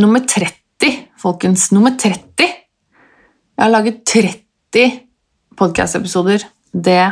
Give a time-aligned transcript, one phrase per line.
[0.00, 1.70] nummer 30, folkens.
[1.74, 2.24] Nummer 30.
[2.44, 5.00] Jeg har laget 30
[5.58, 6.44] podkast-episoder.
[6.74, 7.02] Det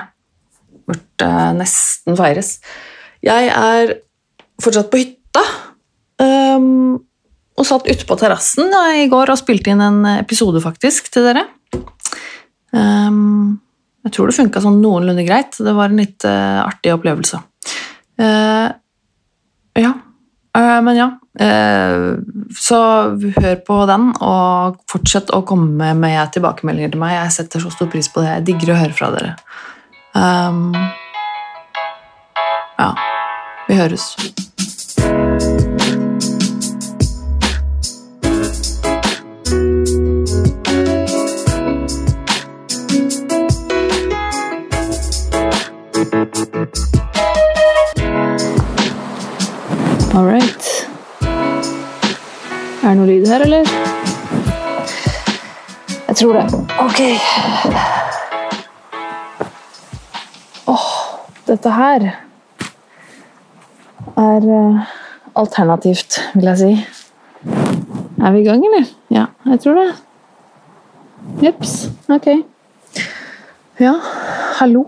[0.89, 2.57] burde nesten feires.
[3.23, 3.95] Jeg er
[4.63, 5.45] fortsatt på hytta.
[6.23, 7.00] Um,
[7.58, 11.46] og satt ute på terrassen i går og spilte inn en episode faktisk til dere.
[12.72, 13.60] Um,
[14.02, 15.58] jeg tror det funka sånn noenlunde greit.
[15.58, 17.38] Det var en litt uh, artig opplevelse.
[18.18, 18.72] Uh,
[19.78, 19.92] ja.
[20.53, 21.09] Uh, men ja.
[22.61, 22.79] så
[23.41, 27.15] hør på den, og fortsett å komme med tilbakemeldinger til meg.
[27.16, 28.34] Jeg setter så stor pris på det.
[28.34, 29.33] Jeg digger å høre fra dere.
[30.12, 30.77] Um,
[32.77, 32.93] ja.
[33.69, 34.12] Vi høres.
[50.15, 50.65] All right.
[52.84, 53.65] Er det noe lyd her, eller?
[56.09, 56.45] Jeg tror det.
[56.82, 57.01] Ok.
[60.69, 60.85] Åh,
[61.49, 62.07] dette her
[64.27, 64.85] er uh,
[65.33, 66.73] alternativt, vil jeg si.
[68.21, 68.89] Er vi i gang, eller?
[69.17, 69.91] Ja, jeg tror det.
[71.41, 71.77] Jeps.
[72.13, 72.35] Ok.
[73.81, 73.97] Ja,
[74.61, 74.85] hallo.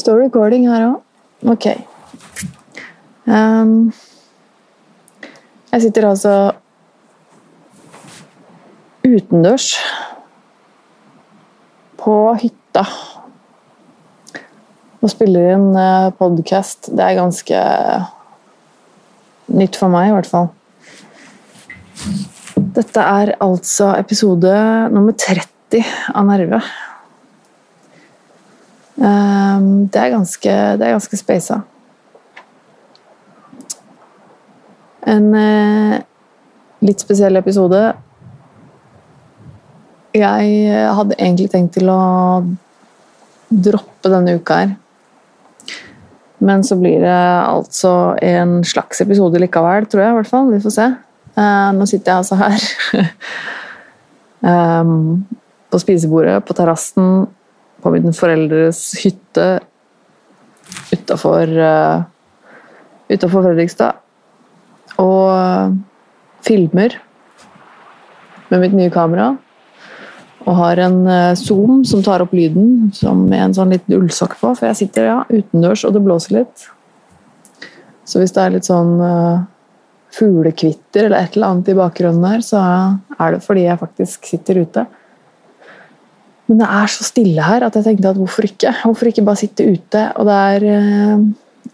[0.00, 1.02] Står recording her òg.
[1.44, 1.74] Ok.
[3.24, 3.88] Um,
[5.72, 6.34] jeg sitter altså
[9.04, 9.70] utendørs
[12.00, 12.84] på hytta
[15.00, 15.70] og spiller inn
[16.18, 16.92] podkast.
[16.92, 17.64] Det er ganske
[19.56, 20.48] nytt for meg, i hvert fall.
[22.76, 24.54] Dette er altså episode
[24.92, 26.60] nummer 30 av Nerve.
[28.94, 31.64] Um, det er ganske, det er ganske speisa.
[35.10, 35.96] En eh,
[36.84, 37.80] litt spesiell episode.
[40.14, 42.00] Jeg hadde egentlig tenkt til å
[43.50, 44.74] droppe denne uka her.
[46.44, 50.12] Men så blir det altså en slags episode likevel, tror jeg.
[50.12, 50.50] i hvert fall.
[50.52, 50.88] Vi får se.
[51.34, 52.66] Eh, nå sitter jeg altså her.
[54.44, 55.24] um,
[55.70, 57.24] på spisebordet på terrassen
[57.82, 59.48] på min foreldres hytte
[60.94, 62.04] utafor uh,
[63.10, 64.03] Fredrikstad.
[65.02, 65.74] Og
[66.44, 66.98] filmer
[68.50, 69.32] med mitt nye kamera.
[70.44, 74.36] Og har en uh, Zoom som tar opp lyden som med en sånn liten ullsokk
[74.40, 76.66] på, for jeg sitter ja, utendørs og det blåser litt.
[78.04, 79.46] Så hvis det er litt sånn uh,
[80.14, 82.60] fuglekvitter eller et eller annet i bakgrunnen her, så
[83.16, 84.84] er det fordi jeg faktisk sitter ute.
[86.44, 88.74] Men det er så stille her at jeg tenkte at hvorfor ikke?
[88.82, 90.04] Hvorfor ikke bare sitte ute?
[90.20, 91.24] Og det er uh,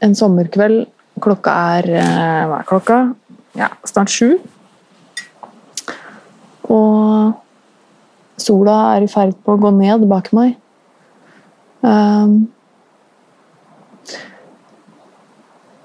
[0.07, 0.85] en sommerkveld.
[1.21, 3.01] Klokka er uh, Hva er klokka?
[3.59, 4.39] Ja, snart sju.
[6.71, 7.35] Og
[8.41, 10.57] sola er i ferd på å gå ned bak meg.
[11.83, 12.49] Um,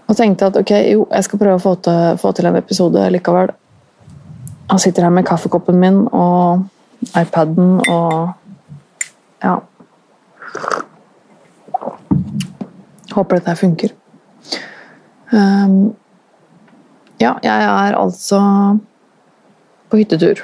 [0.06, 3.10] og tenkte at ok, jo, jeg skal prøve å få til, få til en episode
[3.16, 3.54] likevel.
[4.70, 6.66] Jeg sitter her med kaffekoppen min og
[7.18, 8.34] iPaden og
[9.44, 9.60] ja.
[13.16, 13.94] Håper dette funker.
[15.34, 15.96] Um,
[17.22, 18.42] ja, jeg er altså
[19.90, 20.44] på hyttetur.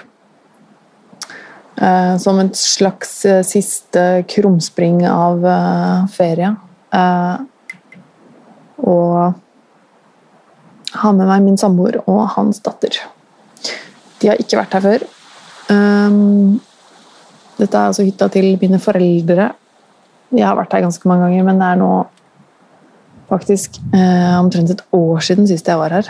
[1.82, 6.56] Uh, som et slags uh, siste krumspring av uh, ferie.
[8.82, 9.34] og
[10.92, 12.98] har med meg min samboer og hans datter.
[14.20, 15.06] De har ikke vært her før.
[15.72, 16.60] Um,
[17.58, 19.52] dette er altså hytta til mine foreldre.
[20.32, 21.92] Jeg har vært her ganske mange ganger, men det er nå
[23.32, 26.10] faktisk eh, omtrent et år siden sist jeg var her.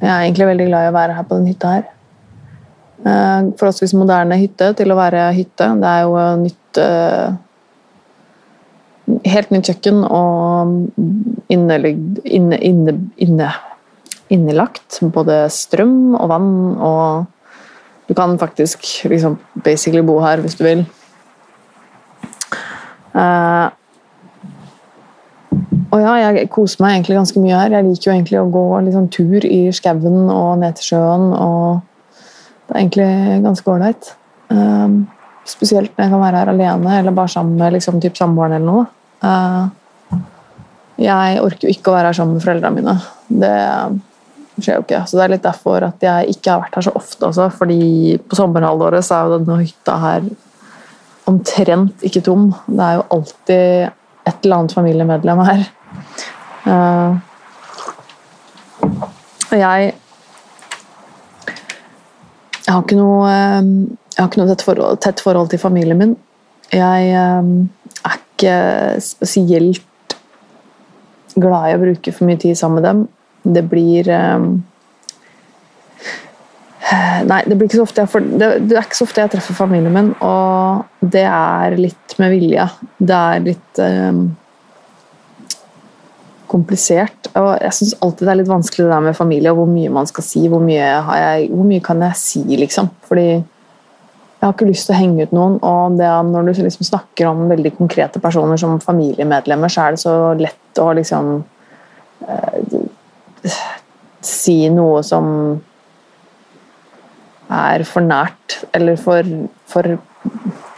[0.00, 1.88] Jeg er egentlig veldig glad i å være her på den hytta her.
[3.04, 5.70] Eh, Forholdsvis moderne hytte til å være hytte.
[5.80, 7.40] Det er jo nytt eh,
[9.04, 10.94] Helt nytt kjøkken og
[11.52, 13.50] innelagt inne, inne, inne,
[15.12, 17.26] både strøm og vann og
[18.08, 20.86] du kan faktisk liksom basically bo her hvis du vil.
[23.14, 23.68] Uh,
[25.94, 27.74] og ja, jeg koser meg egentlig ganske mye her.
[27.76, 31.28] Jeg liker jo egentlig å gå liksom, tur i skauen og ned til sjøen.
[31.38, 32.16] og
[32.66, 34.08] Det er egentlig ganske ålreit.
[34.50, 35.04] Um,
[35.46, 38.88] spesielt når jeg kan være her alene eller bare sammen med liksom, samboeren eller noe.
[39.22, 40.18] Uh,
[40.98, 42.96] jeg orker jo ikke å være her sammen med foreldrene mine.
[43.44, 43.54] Det
[44.64, 45.04] skjer jo ikke.
[45.06, 47.48] Så det er litt derfor at jeg ikke har vært her så ofte også.
[47.54, 50.26] fordi på sommerhalvåret så er jo denne hytta her
[51.30, 52.50] omtrent ikke tom.
[52.66, 53.64] Det er jo alltid
[54.24, 55.66] et eller annet familiemedlem her.
[56.64, 57.20] Uh,
[59.58, 59.94] jeg
[62.64, 63.64] Jeg har ikke noe, eh,
[64.16, 66.14] har ikke noe tett, forhold, tett forhold til familien min.
[66.72, 67.48] Jeg eh,
[68.08, 68.54] er ikke
[69.04, 70.16] spesielt
[71.36, 73.02] glad i å bruke for mye tid sammen med dem.
[73.44, 74.46] Det blir eh,
[77.24, 79.92] Nei, det, blir ikke så ofte jeg, det, er ikke så ofte jeg treffer familien
[79.92, 82.66] min, og det er litt med vilje.
[83.00, 83.80] Det er litt
[86.54, 87.30] komplisert.
[87.34, 89.92] Og jeg syns alltid det er litt vanskelig det der med familie og hvor mye
[89.92, 90.44] man skal si.
[90.50, 92.90] Hvor mye, jeg, hvor mye kan jeg si, liksom?
[93.08, 93.26] Fordi
[94.44, 95.54] jeg har ikke lyst til å henge ut noen.
[95.64, 100.02] Og det, når du liksom snakker om veldig konkrete personer som familiemedlemmer, så er det
[100.02, 101.30] så lett å liksom
[102.28, 103.54] eh,
[104.24, 105.30] si noe som
[107.54, 109.32] er for nært, eller for,
[109.70, 109.96] for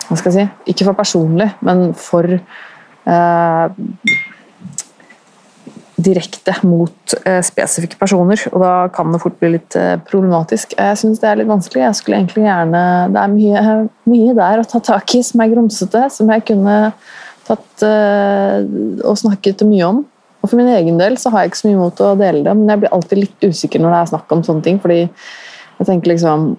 [0.07, 0.71] Hva skal jeg si?
[0.71, 3.67] Ikke for personlig, men for eh,
[6.07, 8.41] direkte mot eh, spesifikke personer.
[8.53, 10.77] Og da kan det fort bli litt eh, problematisk.
[10.79, 11.85] Jeg syns det er litt vanskelig.
[11.85, 12.83] Jeg skulle egentlig gjerne
[13.15, 13.77] Det er mye,
[14.11, 16.77] mye der å ta tak i som er grumsete, som jeg kunne
[17.47, 18.63] tatt eh,
[19.05, 20.03] og snakket mye om.
[20.43, 22.55] Og for min egen del så har jeg ikke så mye imot å dele det,
[22.55, 25.89] men jeg blir alltid litt usikker når det er snakk om sånne ting, fordi jeg
[25.89, 26.53] tenker liksom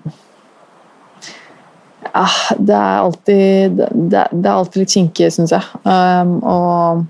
[2.08, 2.26] ja,
[2.58, 5.80] det er alltid det, det er alltid litt kinkig, syns jeg.
[5.86, 7.06] Um, og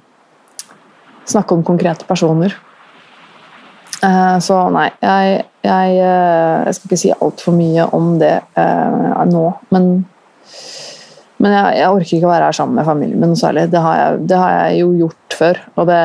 [1.27, 2.56] snakke om konkrete personer.
[4.03, 9.25] Eh, så nei, jeg, jeg, eh, jeg skal ikke si altfor mye om det eh,
[9.31, 9.89] nå, men
[11.38, 13.68] men jeg, jeg, orker ikke å være her sammen med familien min særlig.
[13.69, 15.59] Det har, det har jeg, jo gjort før.
[15.77, 16.00] Og det,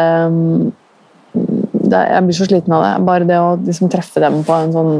[1.32, 2.90] det, Jeg blir så sliten av det.
[3.08, 4.92] Bare det å liksom treffe dem på en sånn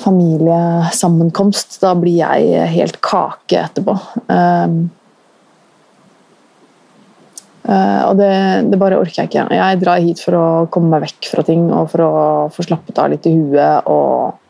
[0.00, 3.96] familiesammenkomst, da blir jeg helt kake etterpå.
[4.28, 4.76] Um,
[7.70, 8.30] og det,
[8.66, 9.46] det, bare orker jeg ikke.
[9.54, 12.14] Jeg drar hit for å komme meg vekk fra ting og for å
[12.50, 14.40] få slappet av litt i huet og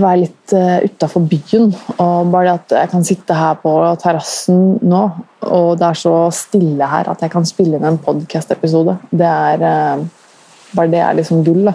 [0.00, 1.70] være litt uh, utafor byen.
[1.96, 3.72] Og bare det at jeg kan sitte her på
[4.02, 5.02] terrassen nå,
[5.44, 9.64] og det er så stille her at jeg kan spille inn en podkast-episode, det er
[9.64, 10.04] uh,
[10.74, 11.72] Bare det er liksom gull, da.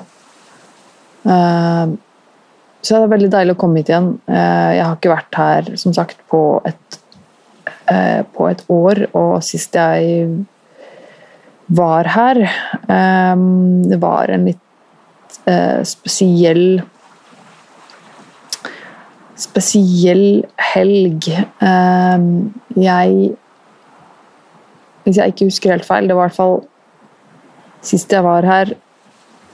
[2.84, 4.10] Så det er veldig deilig å komme hit igjen.
[4.28, 6.99] jeg har ikke vært her som sagt på et
[7.90, 10.28] Eh, på et år, og sist jeg
[11.74, 12.38] var her
[12.90, 16.82] ehm, Det var en litt eh, spesiell
[19.40, 20.44] Spesiell
[20.74, 21.30] helg.
[22.76, 23.14] Jeg
[25.06, 26.60] Hvis jeg ikke husker helt feil, det var i hvert fall
[27.82, 28.74] sist jeg var her,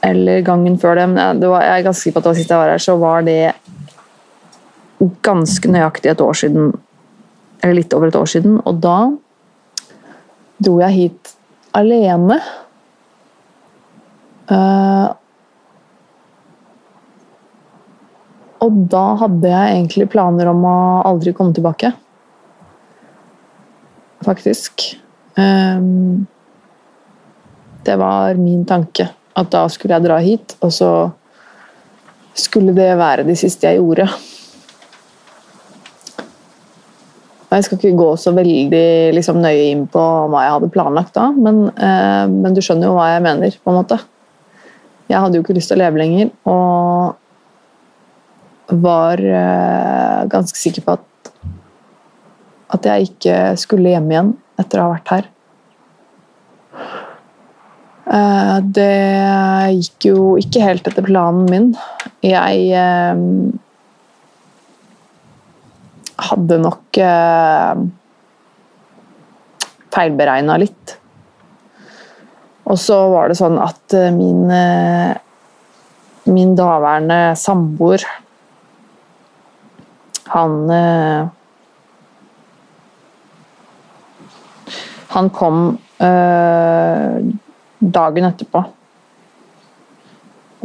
[0.04, 2.40] eller gangen før det, men det var, jeg er ganske sikker på at det var
[2.40, 3.54] sist jeg var her, så var det
[5.24, 6.74] ganske nøyaktig et år siden
[7.66, 8.60] eller litt over et år siden.
[8.62, 8.98] Og da
[10.62, 11.32] dro jeg hit
[11.76, 12.38] alene.
[14.46, 15.10] Uh,
[18.62, 20.78] og da hadde jeg egentlig planer om å
[21.10, 21.90] aldri komme tilbake.
[24.26, 24.92] Faktisk.
[25.36, 26.28] Um,
[27.86, 29.10] det var min tanke.
[29.36, 30.92] At da skulle jeg dra hit, og så
[32.36, 34.08] skulle det være det siste jeg gjorde.
[37.52, 41.30] Jeg skal ikke gå så veldig liksom, nøye inn på hva jeg hadde planlagt da,
[41.32, 43.98] men, eh, men, du skjønner jo hva jeg mener, på en måte.
[45.12, 47.16] Jeg hadde jo ikke lyst til å leve lenger, og
[48.82, 51.32] var eh, ganske sikker på at,
[52.76, 55.26] at jeg ikke skulle hjem igjen etter å ha vært her.
[58.06, 61.70] Eh, det gikk jo ikke helt etter planen min.
[62.26, 63.14] Jeg eh,
[66.18, 67.86] hadde nok eh,
[69.96, 70.96] feilberegna litt.
[72.66, 75.14] Og så var det sånn at eh, min, eh,
[76.34, 78.06] min daværende samboer
[80.34, 81.28] Han eh,
[85.16, 85.60] Han kom
[87.96, 88.62] dagen etterpå.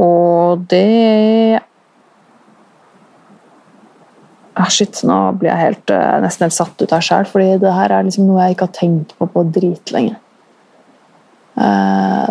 [0.03, 1.61] Og det
[4.55, 7.75] ah, shit, nå blir jeg helt, uh, nesten helt satt ut av sjøl, fordi det
[7.77, 10.17] her er liksom noe jeg ikke har tenkt på på dritlenge.
[11.61, 12.29] Uh,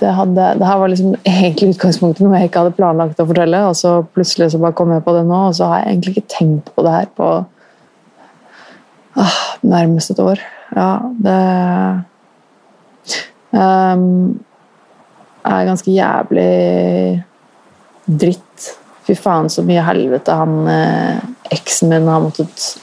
[0.00, 3.62] det, hadde, det her var liksom egentlig utgangspunktet noe jeg ikke hadde planlagt å fortelle,
[3.68, 6.16] og så plutselig så bare kom jeg på det nå, og så har jeg egentlig
[6.16, 7.30] ikke tenkt på det her på
[9.22, 10.42] ah, nærmest et år.
[10.76, 10.90] Ja,
[11.22, 11.38] det
[13.54, 14.36] um,
[15.46, 17.22] er ganske jævlig
[18.06, 18.72] dritt.
[19.06, 21.18] Fy faen, så mye helvete han eh,
[21.54, 22.76] eksen min har måttet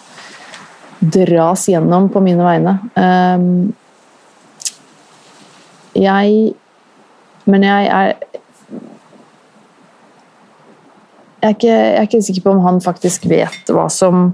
[1.04, 2.78] dras gjennom på mine vegne.
[2.96, 3.74] Um,
[5.94, 6.54] jeg
[7.46, 8.14] Men jeg er
[11.44, 14.30] jeg, er ikke, jeg er ikke sikker på om han faktisk vet hva som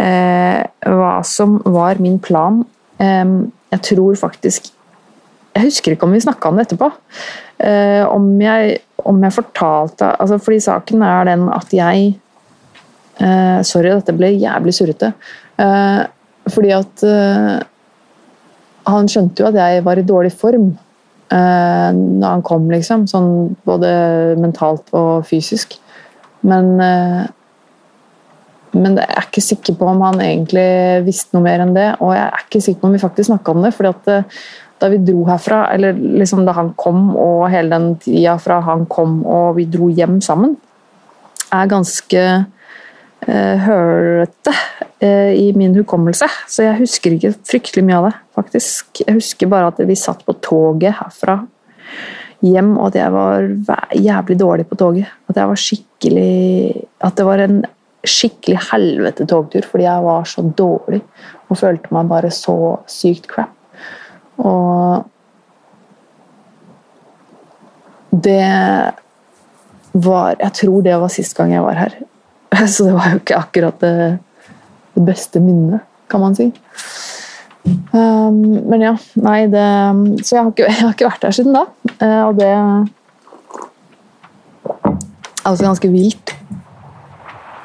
[0.00, 2.62] eh, Hva som var min plan.
[2.96, 3.34] Eh,
[3.74, 4.70] jeg tror faktisk
[5.52, 6.88] Jeg husker ikke om vi snakka om det etterpå.
[7.60, 12.14] Eh, om, jeg, om jeg fortalte altså Fordi saken er den at jeg
[13.20, 15.12] eh, Sorry, dette ble jævlig surrete.
[15.58, 16.02] Eh,
[16.48, 17.02] fordi at
[18.88, 20.70] Han skjønte jo at jeg var i dårlig form
[21.32, 23.06] uh, når han kom, liksom.
[23.10, 23.90] Sånn både
[24.40, 25.76] mentalt og fysisk.
[26.46, 27.26] Men uh,
[28.76, 31.86] men jeg er ikke sikker på om han egentlig visste noe mer enn det.
[32.04, 33.72] Og jeg er ikke sikker på om vi faktisk snakka om det.
[33.74, 34.42] fordi at uh,
[34.78, 38.84] da vi dro herfra, eller liksom da han kom, og hele den tida fra han
[38.86, 40.54] kom og vi dro hjem sammen,
[41.48, 42.44] er ganske uh,
[43.26, 44.54] hølete
[45.02, 46.28] uh, i min hukommelse.
[46.48, 49.02] Så jeg husker ikke fryktelig mye av det, faktisk.
[49.04, 51.40] Jeg husker bare at vi satt på toget herfra
[52.44, 55.10] hjem, og at jeg var jævlig dårlig på toget.
[55.28, 57.60] At jeg var skikkelig At det var en
[58.06, 61.00] skikkelig helvete togtur fordi jeg var så dårlig
[61.50, 62.54] og følte meg bare så
[62.90, 63.54] sykt crap.
[64.38, 65.04] Og
[68.12, 68.44] det
[69.92, 71.98] var Jeg tror det var sist gang jeg var her.
[72.72, 73.94] Så det var jo ikke akkurat det,
[74.94, 76.50] det beste minnet, kan man si.
[77.92, 78.38] Um,
[78.68, 79.64] men ja, nei det
[80.24, 81.64] Så jeg har, ikke, jeg har ikke vært her siden da.
[82.00, 82.62] Uh, og det er
[85.48, 86.34] også ganske vilt.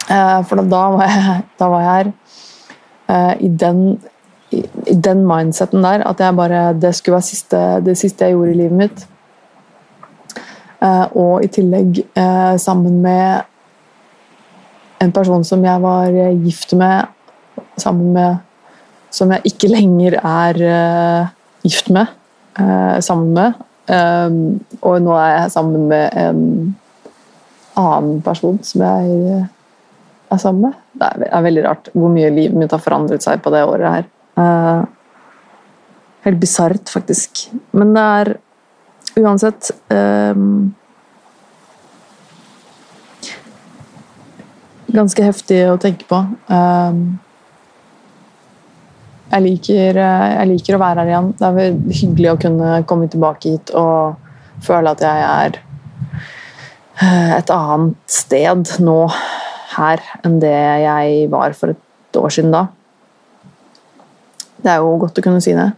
[0.10, 2.12] Uh, for da var jeg, da var jeg her
[3.12, 3.86] uh, i den
[4.54, 4.62] i,
[4.92, 8.52] i den mindseten der at jeg bare Det skulle være siste, det siste jeg gjorde
[8.52, 9.08] i livet mitt.
[11.16, 12.02] og i tillegg
[12.60, 13.48] sammen med
[15.03, 17.12] en person som jeg var gift med,
[17.77, 18.41] sammen med
[19.13, 21.33] som jeg ikke lenger er uh,
[21.65, 22.10] gift med,
[22.57, 23.60] uh, sammen med.
[23.83, 24.38] Um,
[24.81, 26.41] og nå er jeg sammen med en
[27.77, 29.43] annen person som jeg
[30.31, 30.79] er sammen med.
[30.98, 34.10] Det er veldig rart hvor mye livet mitt har forandret seg på det året her.
[34.39, 34.86] Uh,
[36.25, 37.48] helt bisart, faktisk.
[37.75, 38.33] Men det er
[39.22, 40.74] uansett um,
[44.93, 46.19] Ganske heftig å tenke på.
[46.53, 47.05] Um,
[49.33, 51.29] jeg liker, eh, jeg liker, å være her igjen.
[51.39, 54.19] Det er hyggelig å kunne komme tilbake hit og
[54.62, 55.57] føle at jeg er
[57.01, 59.00] eh, et annet sted nå
[59.73, 62.67] her enn det jeg var for et år siden da.
[64.62, 65.71] Det er jo godt å kunne si det.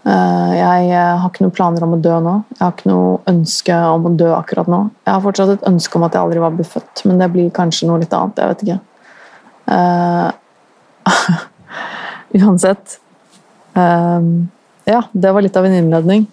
[0.00, 2.34] Eh, jeg har ikke noen planer om å dø nå.
[2.54, 4.80] Jeg har ikke noe ønske om å dø akkurat nå.
[5.04, 7.50] Jeg har fortsatt et ønske om at jeg aldri var blitt født, men det blir
[7.56, 8.40] kanskje noe litt annet.
[8.40, 8.80] Jeg vet ikke.
[12.40, 12.96] Uansett.
[13.76, 14.22] uh,
[14.88, 16.24] ja, det var litt av en innledning.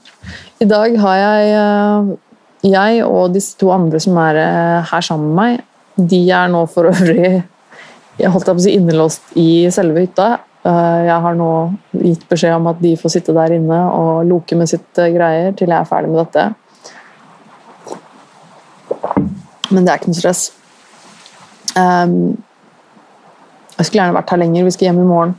[0.63, 2.15] I dag har jeg uh,
[2.65, 5.61] Jeg og disse to andre som er uh, her sammen med meg,
[5.97, 7.43] de er nå for øvrig
[8.17, 10.39] jeg holdt på å si innelåst i selve hytta.
[10.67, 11.51] Uh, jeg har nå
[11.95, 15.71] gitt beskjed om at de får sitte der inne og loke med sitt greier til
[15.71, 16.49] jeg er ferdig med dette.
[19.71, 20.43] Men det er ikke noe stress.
[21.77, 22.35] Um,
[23.77, 24.65] jeg skulle gjerne vært her lenger.
[24.65, 25.35] Vi skal hjem i morgen.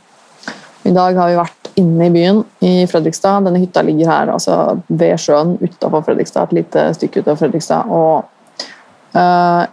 [0.87, 3.47] I dag har vi vært inne i byen i Fredrikstad.
[3.47, 7.91] Denne hytta ligger her altså ved sjøen utafor Fredrikstad, et lite stykke utenfor Fredrikstad.
[7.91, 8.69] Og
[9.19, 9.65] uh,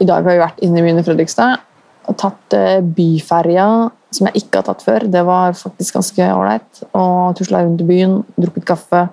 [0.00, 1.62] i dag har vi vært inne i byen i Fredrikstad
[2.06, 3.68] og tatt uh, byferja,
[4.16, 5.06] som jeg ikke har tatt før.
[5.12, 6.82] Det var faktisk ganske ålreit.
[6.96, 9.06] Og tusla rundt i byen, drukket kaffe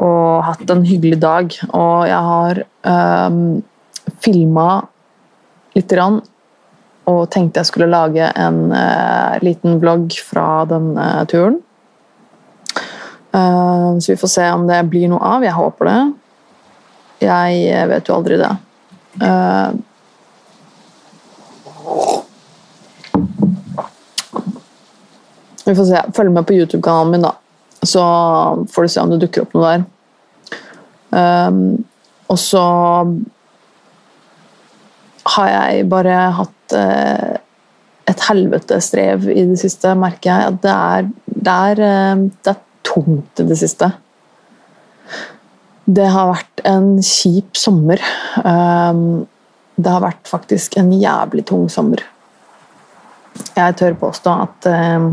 [0.00, 1.52] og hatt en hyggelig dag.
[1.76, 4.68] Og jeg har um, eh, filma
[5.76, 6.20] lite grann
[7.10, 11.58] og tenkte jeg skulle lage en uh, liten vlogg fra denne turen.
[13.34, 15.42] Uh, så vi får se om det blir noe av.
[15.42, 16.00] Jeg håper det.
[17.26, 18.52] Jeg vet jo aldri det.
[19.18, 19.74] Uh,
[25.64, 26.02] vi får se.
[26.16, 27.34] Følg med på YouTube-kanalen min, da.
[27.82, 28.02] Så
[28.72, 29.86] får du se om det dukker opp noe der.
[31.12, 31.84] Um,
[32.32, 32.64] og så
[35.34, 37.34] har jeg bare hatt uh,
[38.10, 40.54] et helvetestrev i det siste, merker jeg.
[40.54, 43.92] At det er, det er, eh, det er tungt i det siste.
[45.86, 48.02] Det har vært en kjip sommer.
[48.42, 49.24] Um,
[49.76, 52.02] det har vært faktisk en jævlig tung sommer.
[53.56, 55.12] Jeg tør påstå at um,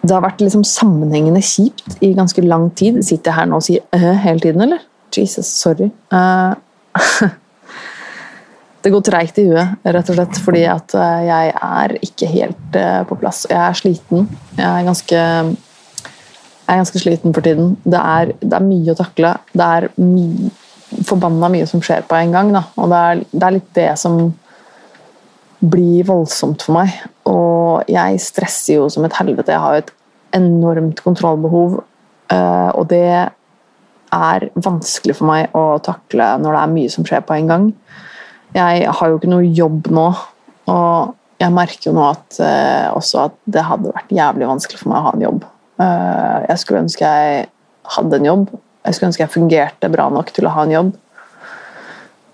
[0.00, 3.00] det har vært liksom sammenhengende kjipt i ganske lang tid.
[3.04, 4.82] Sitter jeg her nå og sier øh hele tiden, eller?
[5.16, 5.90] Jesus, sorry.
[6.12, 6.54] Uh,
[8.82, 12.78] det går treigt i huet, rett og slett fordi at eh, jeg er ikke helt
[12.78, 13.42] uh, på plass.
[13.50, 14.28] Jeg er sliten.
[14.56, 15.20] Jeg er ganske
[16.70, 17.74] jeg er ganske sliten for tiden.
[17.82, 19.34] Det er, det er mye å takle.
[19.52, 20.50] Det er my,
[21.08, 22.52] forbanna mye som skjer på en gang.
[22.54, 22.62] Da.
[22.78, 24.20] Og det er, det er litt det som
[25.60, 26.94] blir voldsomt for meg.
[27.28, 29.52] Og jeg stresser jo som et helvete.
[29.52, 29.92] Jeg har et
[30.36, 31.80] enormt kontrollbehov,
[32.32, 33.04] eh, og det
[34.10, 37.68] er vanskelig for meg å takle når det er mye som skjer på en gang.
[38.54, 40.08] Jeg har jo ikke noe jobb nå,
[40.70, 44.90] og jeg merker jo nå at, eh, også at det hadde vært jævlig vanskelig for
[44.90, 45.46] meg å ha en jobb.
[45.80, 47.46] Eh, jeg skulle ønske jeg
[47.96, 48.50] hadde en jobb.
[48.84, 50.92] Jeg skulle ønske jeg fungerte bra nok til å ha en jobb.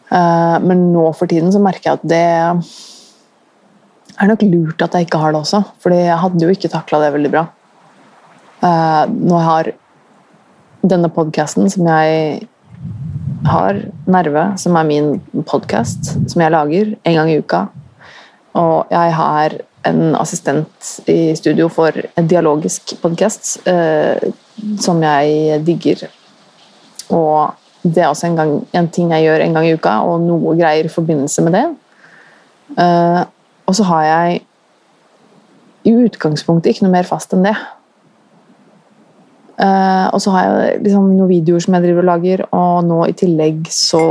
[0.07, 2.96] Men nå for tiden så merker jeg at det
[4.21, 7.03] er nok lurt at jeg ikke har det også, fordi jeg hadde jo ikke takla
[7.05, 7.47] det veldig bra.
[9.13, 9.73] Nå jeg har
[10.87, 12.47] denne podkasten som jeg
[13.47, 13.81] har,
[14.11, 15.11] Nerve, som er min
[15.47, 17.67] podkast, som jeg lager en gang i uka.
[18.57, 24.19] Og jeg har en assistent i studio for en dialogisk podkast uh,
[24.83, 26.07] som jeg digger.
[27.15, 27.55] Og
[27.87, 30.57] det er også en, gang, en, ting jeg gjør en gang i uka, og noe
[30.59, 31.67] greier i forbindelse med det.
[32.83, 33.21] Eh,
[33.67, 34.45] og så har jeg
[35.87, 37.55] i utgangspunktet ikke noe mer fast enn det.
[39.57, 43.01] Uh, og så har jeg liksom noen videoer som jeg driver og lager, og nå
[43.09, 44.03] i tillegg så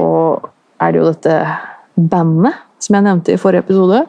[0.81, 1.35] er det jo dette
[1.95, 4.01] bandet som jeg nevnte i forrige episode.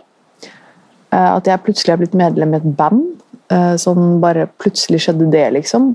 [1.12, 3.04] Uh, at jeg plutselig er blitt medlem i et band.
[3.52, 5.94] Uh, sånn bare plutselig skjedde det, liksom.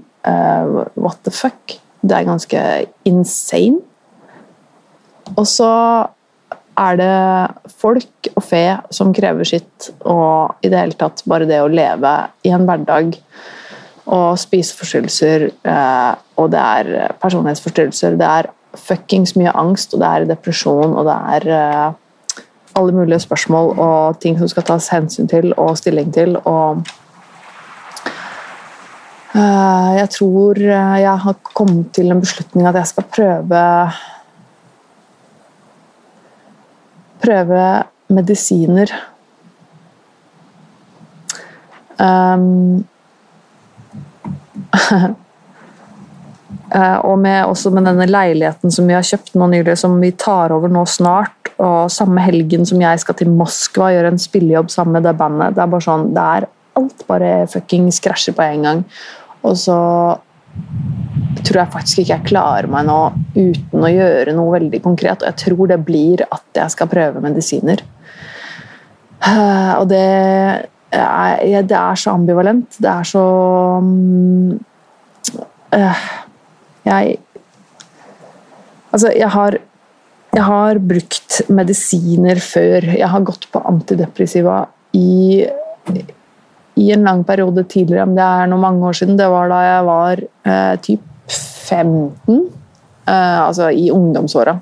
[1.01, 1.79] what the fuck?
[2.05, 2.59] Det er ganske
[3.09, 3.79] insane.
[5.33, 5.69] Og så
[6.81, 11.61] er det folk og fe som krever sitt, og i det hele tatt bare det
[11.61, 12.13] å leve
[12.47, 13.13] i en hverdag
[14.11, 18.17] og spiseforstyrrelser, eh, og det er personlighetsforstyrrelser.
[18.19, 22.41] Det er fuckings mye angst, og det er depresjon, og det er eh,
[22.79, 26.37] alle mulige spørsmål og ting som skal tas hensyn til og stilling til.
[26.45, 26.81] og
[29.35, 33.61] eh, jeg tror jeg har kommet til en beslutning at jeg skal prøve
[37.21, 37.63] Prøve
[38.11, 38.91] medisiner.
[42.01, 42.83] Um,
[47.09, 50.53] og med, også med denne leiligheten som vi har kjøpt nå nylig, som vi tar
[50.55, 54.93] over nå snart, og samme helgen som jeg skal til Moskva gjøre en spillejobb sammen
[54.97, 55.55] med det bandet.
[55.55, 56.47] Det er bare sånn, det er
[56.79, 58.79] alt bare fuckings krasjer på en gang.
[59.45, 59.77] Og så
[61.47, 62.99] tror jeg faktisk ikke jeg klarer meg nå
[63.35, 65.23] uten å gjøre noe veldig konkret.
[65.23, 67.83] Og jeg tror det blir at jeg skal prøve medisiner.
[69.21, 70.05] Eh, og det
[70.91, 72.79] er, det er så ambivalent.
[72.81, 73.25] Det er så
[73.79, 74.55] um,
[75.75, 76.07] uh,
[76.87, 77.19] Jeg
[78.91, 79.55] Altså, jeg har
[80.31, 82.85] jeg har brukt medisiner før.
[82.95, 84.61] Jeg har gått på antidepressiva
[84.95, 85.43] i,
[86.79, 89.17] i en lang periode tidligere, men det er noe mange år siden.
[89.19, 91.10] Det var da jeg var eh, typ
[91.71, 92.49] 15,
[93.07, 94.57] eh, altså i ungdomsåra.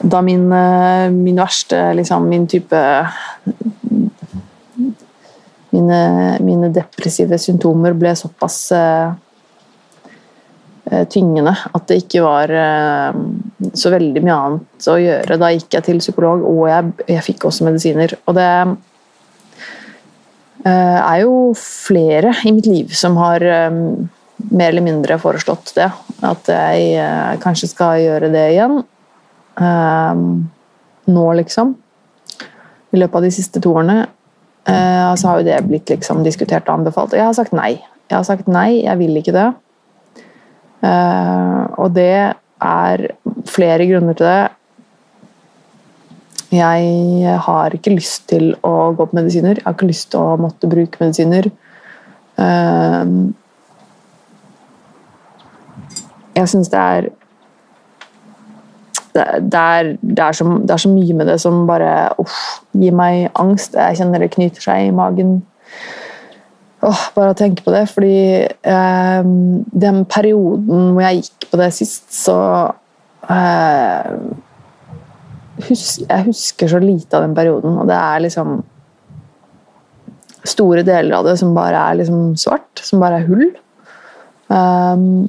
[0.00, 3.06] Da min, eh, min verste liksom, Min type
[5.70, 5.98] mine,
[6.40, 8.72] mine depressive symptomer ble såpass
[11.06, 12.50] tyngende at det ikke var
[13.78, 15.36] så veldig mye annet å gjøre.
[15.38, 18.16] Da gikk jeg til psykolog, og jeg, jeg fikk også medisiner.
[18.26, 18.48] Og det
[20.66, 23.46] er jo flere i mitt liv som har
[24.48, 25.90] mer eller mindre foreslått det.
[26.26, 28.80] At jeg kanskje skal gjøre det igjen.
[31.10, 31.74] nå, liksom.
[32.90, 34.06] I løpet av de siste to årene.
[34.68, 37.14] Eh, og så har jo det blitt liksom diskutert og anbefalt.
[37.14, 37.72] Og jeg har sagt nei.
[38.10, 39.48] Jeg har sagt nei, jeg vil ikke det.
[40.80, 42.32] Uh, og det
[42.64, 43.02] er
[43.48, 44.48] flere grunner til det.
[46.50, 49.60] Jeg har ikke lyst til å gå på medisiner.
[49.60, 51.50] Jeg har ikke lyst til å måtte bruke medisiner.
[52.40, 53.30] Uh,
[56.36, 57.10] jeg syns det er
[59.14, 59.22] det,
[59.58, 63.30] er, det, er så, det, er, så, mye med det som bare uff, gir meg
[63.40, 63.74] angst.
[63.74, 65.40] Jeg kjenner det knyter seg i magen.
[66.86, 69.32] Åh, bare å tenke på det, fordi eh,
[69.84, 72.38] den perioden hvor jeg gikk på det sist, så
[73.28, 74.14] eh,
[75.66, 78.60] hus, Jeg husker så lite av den perioden, og det er liksom
[80.40, 83.50] Store deler av det som bare er liksom svart, som bare er hull.
[84.48, 85.28] Um,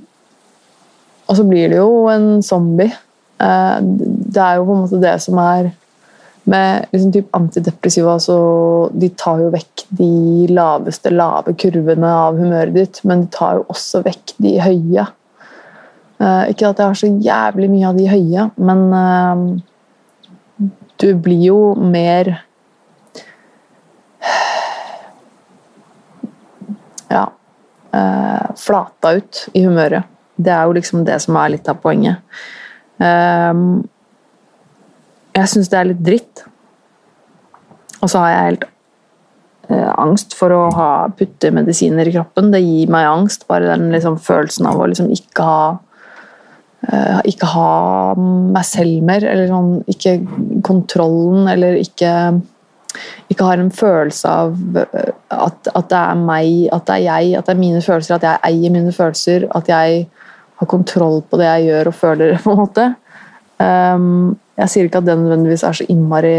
[1.32, 2.92] og så blir det jo en zombie
[3.42, 5.72] Eh, det er jo på en måte det som er
[6.52, 8.36] med liksom typ antidepressiva så
[8.98, 13.68] De tar jo vekk de laveste lave kurvene av humøret ditt, men de tar jo
[13.72, 15.06] også vekk de høye.
[16.22, 20.66] Uh, ikke at jeg har så jævlig mye av de høye, men uh,
[21.02, 22.38] du blir jo mer
[27.12, 27.26] Ja.
[27.92, 30.08] eh, flata ut i humøret.
[30.44, 32.22] Det er jo liksom det som er litt av poenget.
[33.02, 33.82] Um,
[35.36, 36.44] jeg syns det er litt dritt.
[38.02, 38.68] Og så har jeg helt
[39.70, 42.52] uh, angst for å ha putte medisiner i kroppen.
[42.54, 45.66] Det gir meg angst, bare den liksom, følelsen av å liksom ikke ha
[46.92, 47.74] uh, ikke ha
[48.18, 50.18] meg selv mer, eller sånn, ikke
[50.66, 52.16] kontrollen, eller ikke
[53.32, 57.38] ikke har en følelse av eh, at, at, det er meg, at det er jeg,
[57.38, 60.02] at det er mine følelser, at jeg eier mine følelser, at jeg
[60.62, 62.88] har kontroll på det jeg gjør og føler, på en måte.
[63.62, 66.38] Um, jeg sier ikke at det nødvendigvis er så innmari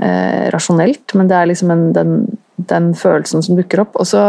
[0.00, 2.10] eh, rasjonelt, men det er liksom en, den,
[2.70, 3.96] den, følelsen som dukker opp.
[4.00, 4.24] Og så,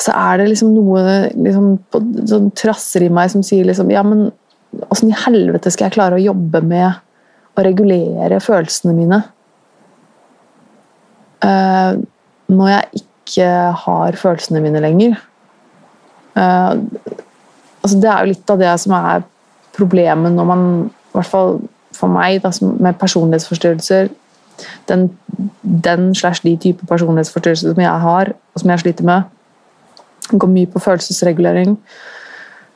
[0.00, 1.02] så er det liksom noe
[1.34, 1.66] liksom,
[2.30, 4.30] som trasser i meg som sier liksom Ja, men
[4.88, 6.88] åssen i helvete skal jeg klare å jobbe med
[7.58, 9.20] å regulere følelsene mine
[11.40, 11.96] Uh,
[12.52, 15.18] når jeg ikke har følelsene mine lenger?
[16.36, 16.78] Uh,
[17.82, 19.22] altså det er jo litt av det som er
[19.76, 21.60] problemet når man i hvert fall
[21.96, 24.10] for meg da, med personlighetsforstyrrelser
[24.88, 25.08] den,
[25.62, 29.22] den, slash de type personlighetsforstyrrelser som jeg har, og som jeg sliter med,
[30.30, 31.78] går mye på følelsesregulering.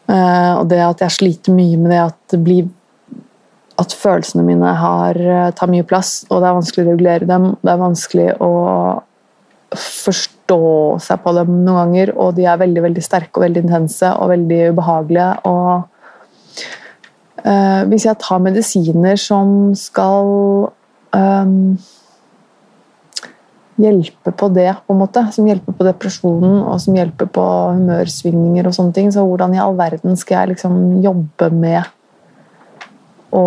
[0.09, 2.67] Uh, og det at jeg sliter mye med det at det blir
[3.81, 7.51] at følelsene mine har, uh, tar mye plass, og det er vanskelig å regulere dem.
[7.63, 8.51] Det er vanskelig å
[9.79, 10.61] forstå
[11.03, 14.33] seg på dem noen ganger, og de er veldig veldig sterke og veldig intense og
[14.35, 15.33] veldig ubehagelige.
[15.51, 15.91] og
[17.45, 20.31] Uh, hvis jeg tar medisiner som skal
[21.13, 21.75] um,
[23.77, 28.65] hjelpe på det, på en måte, som hjelper på depresjonen og som hjelper på humørsvingninger
[28.65, 31.83] og sånne ting, så hvordan i all verden skal jeg liksom jobbe med
[33.35, 33.45] å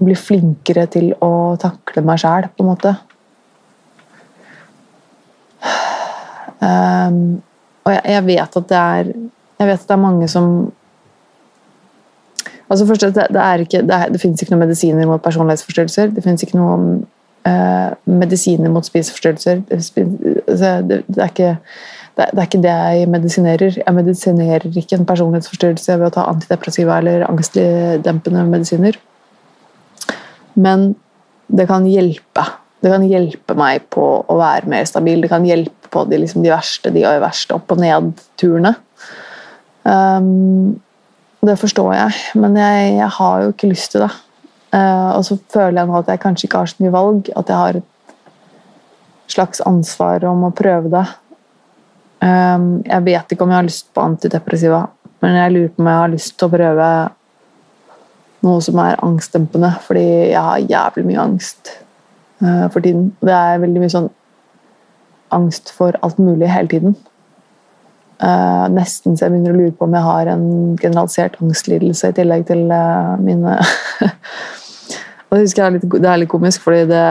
[0.00, 2.94] bli flinkere til å takle meg sjæl, på en måte?
[6.64, 7.42] Um,
[7.84, 9.10] og jeg, jeg, vet at det er
[9.58, 10.48] jeg vet at det er mange som
[12.70, 16.14] Altså først, det, det, ikke, det, det, finnes ikke noen medisiner mot personlighetsforstyrrelser.
[16.16, 16.86] Det finnes ikke noen
[17.44, 19.60] uh, medisiner mot spiseforstyrrelser.
[19.68, 21.50] Altså, det, er ikke,
[22.16, 23.76] det, er ikke det jeg medisinerer.
[23.82, 28.96] Jeg medisinerer ikke en personlighetsforstyrrelse ved å ta antidepressiva eller angstdempende medisiner.
[30.56, 30.94] Men
[31.52, 32.48] det kan hjelpe.
[32.80, 35.20] Det kan hjelpe meg på å være mer stabil.
[35.20, 38.74] Det kan hjelpe på de, liksom, de verste de verste opp- og ned-turene.
[39.84, 40.80] Um,
[41.44, 44.12] det forstår jeg, men jeg, jeg, har jo ikke lyst til det.
[44.74, 47.28] Uh, og så føler jeg nå at jeg kanskje ikke har så mye valg.
[47.36, 47.90] At jeg har et
[49.34, 51.04] slags ansvar om å prøve det.
[52.24, 54.86] Um, jeg vet ikke om jeg har lyst på antidepressiva,
[55.24, 56.88] men jeg lurer på om jeg har lyst til å prøve
[58.44, 61.74] noe som er angstdempende, fordi jeg har jævlig mye angst
[62.42, 63.10] uh, for tiden.
[63.24, 64.10] Det er veldig mye sånn
[65.34, 66.96] angst for alt mulig hele tiden.
[68.22, 70.44] Uh, nesten så jeg begynner å lure på om jeg har en
[70.78, 73.56] generalisert angstlidelse i tillegg til uh, mine
[75.34, 77.02] Og Det jeg er litt, det er litt komisk, fordi det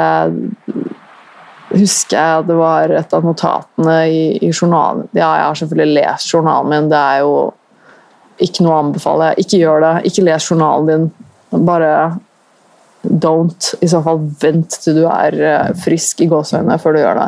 [1.74, 5.10] husker jeg at det var et av notatene i, i, journalen.
[5.12, 7.34] Ja, jeg har selvfølgelig lest journalen min, det er jo
[8.48, 9.34] ikke noe å anbefale.
[9.42, 9.92] Ikke gjør det.
[10.08, 11.10] Ikke les journalen din.
[11.68, 11.92] Bare
[13.04, 13.74] don't.
[13.82, 17.28] I så fall vent til du er eh, frisk i gåseøynene før du gjør det.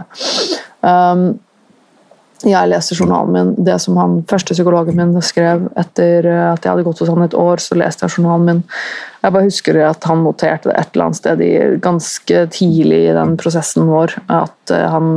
[0.85, 1.25] Um,
[2.45, 3.51] jeg leste journalen min.
[3.65, 7.37] Det som han første psykologen min skrev etter at jeg hadde gått hos han et
[7.39, 8.63] år, så leste jeg journalen min.
[9.25, 13.15] Jeg bare husker at han noterte det et eller annet sted i, ganske tidlig i
[13.15, 14.13] den prosessen vår.
[14.29, 15.07] At eh, han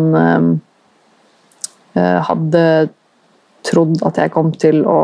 [1.99, 2.63] eh, hadde
[3.69, 5.01] trodd at jeg kom til å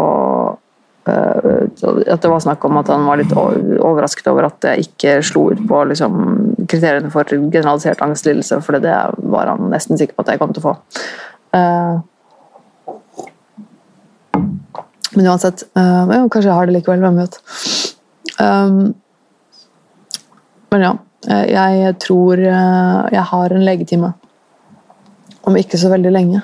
[0.49, 0.64] eh,
[1.05, 5.51] At det var snakk om at han var litt overrasket over at jeg ikke slo
[5.53, 6.15] ut på liksom,
[6.65, 8.95] kriteriene for generalisert angstlidelse, for det
[9.35, 10.75] var han nesten sikker på at jeg kom til å få.
[11.55, 11.97] Uh,
[15.15, 17.37] men uansett uh, ja, Kanskje jeg har det likevel, hvem vet.
[20.75, 20.95] Men ja,
[21.47, 24.11] jeg tror jeg har en legetime.
[25.45, 26.41] Om ikke så veldig lenge.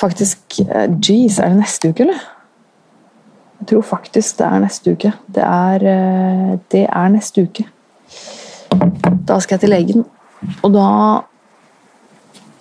[0.00, 2.20] Faktisk Jeez, er det neste uke, eller?
[3.60, 5.12] Jeg tror faktisk det er neste uke.
[5.28, 5.84] Det er,
[6.72, 7.66] det er neste uke.
[9.28, 10.06] Da skal jeg til legen,
[10.64, 10.86] og da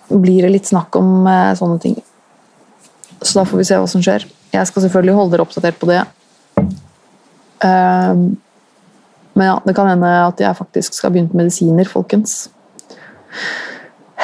[0.09, 1.97] blir det litt snakk om eh, sånne ting.
[3.21, 4.25] Så da får vi se hva som skjer.
[4.53, 6.03] Jeg skal selvfølgelig holde dere oppdatert på det.
[7.59, 8.39] Um,
[9.35, 12.47] men ja, det kan hende at jeg faktisk skal begynne med medisiner, folkens.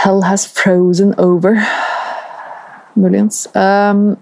[0.03, 1.59] Hell has frozen over.
[2.95, 3.45] Muligens.
[3.53, 4.15] Um,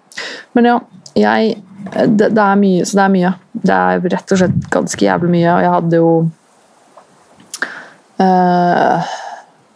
[0.58, 0.80] men ja,
[1.16, 1.56] jeg
[1.92, 3.34] det, det, er mye, så det er mye.
[3.64, 5.50] Det er rett og slett ganske jævlig mye.
[5.52, 6.14] Og jeg hadde jo
[8.24, 9.12] uh,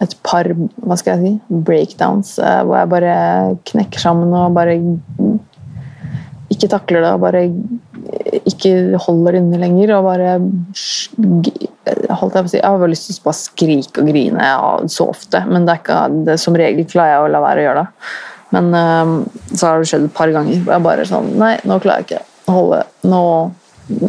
[0.05, 3.17] et par hva skal jeg si, breakdowns uh, hvor jeg bare
[3.71, 4.77] knekker sammen og bare
[6.53, 7.41] ikke takler det og bare
[8.47, 8.71] ikke
[9.03, 9.97] holder inne lenger.
[9.97, 10.37] og bare
[12.17, 14.47] holdt Jeg på å si, jeg har bare lyst til å bare skrike og grine
[14.91, 17.67] så ofte, men det er ikke, det, som regel klarer jeg å la være å
[17.67, 18.09] gjøre det.
[18.55, 19.13] Men um,
[19.51, 22.21] så har det skjedd et par ganger jeg bare sånn Nei, nå klarer jeg ikke
[22.47, 22.79] å holde
[23.11, 23.23] Nå,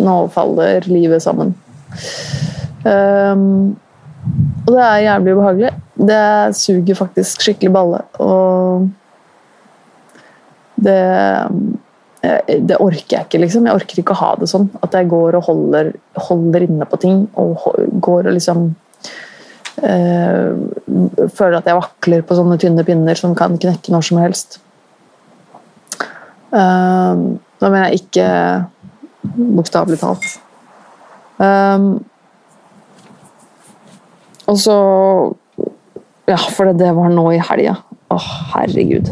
[0.06, 1.56] nå faller livet sammen.
[2.86, 3.74] Um,
[4.66, 5.74] og det er jævlig ubehagelig.
[6.08, 6.22] Det
[6.58, 8.00] suger faktisk skikkelig balle.
[8.22, 8.88] Og
[10.84, 10.98] det
[12.22, 13.66] eh, det orker jeg ikke, liksom.
[13.68, 14.68] Jeg orker ikke å ha det sånn.
[14.84, 15.92] At jeg går og holder,
[16.28, 17.22] holder inne på ting.
[17.40, 17.64] Og
[18.04, 18.68] går og liksom
[19.84, 24.58] øh, Føler at jeg vakler på sånne tynne pinner som kan knekke når som helst.
[26.48, 28.28] Uh, da mener jeg ikke
[29.58, 30.28] bokstavelig talt.
[31.38, 31.90] Um,
[34.48, 34.78] og så
[36.28, 37.78] Ja, for det, det var nå i helga.
[38.12, 38.16] Å,
[38.52, 39.08] herregud.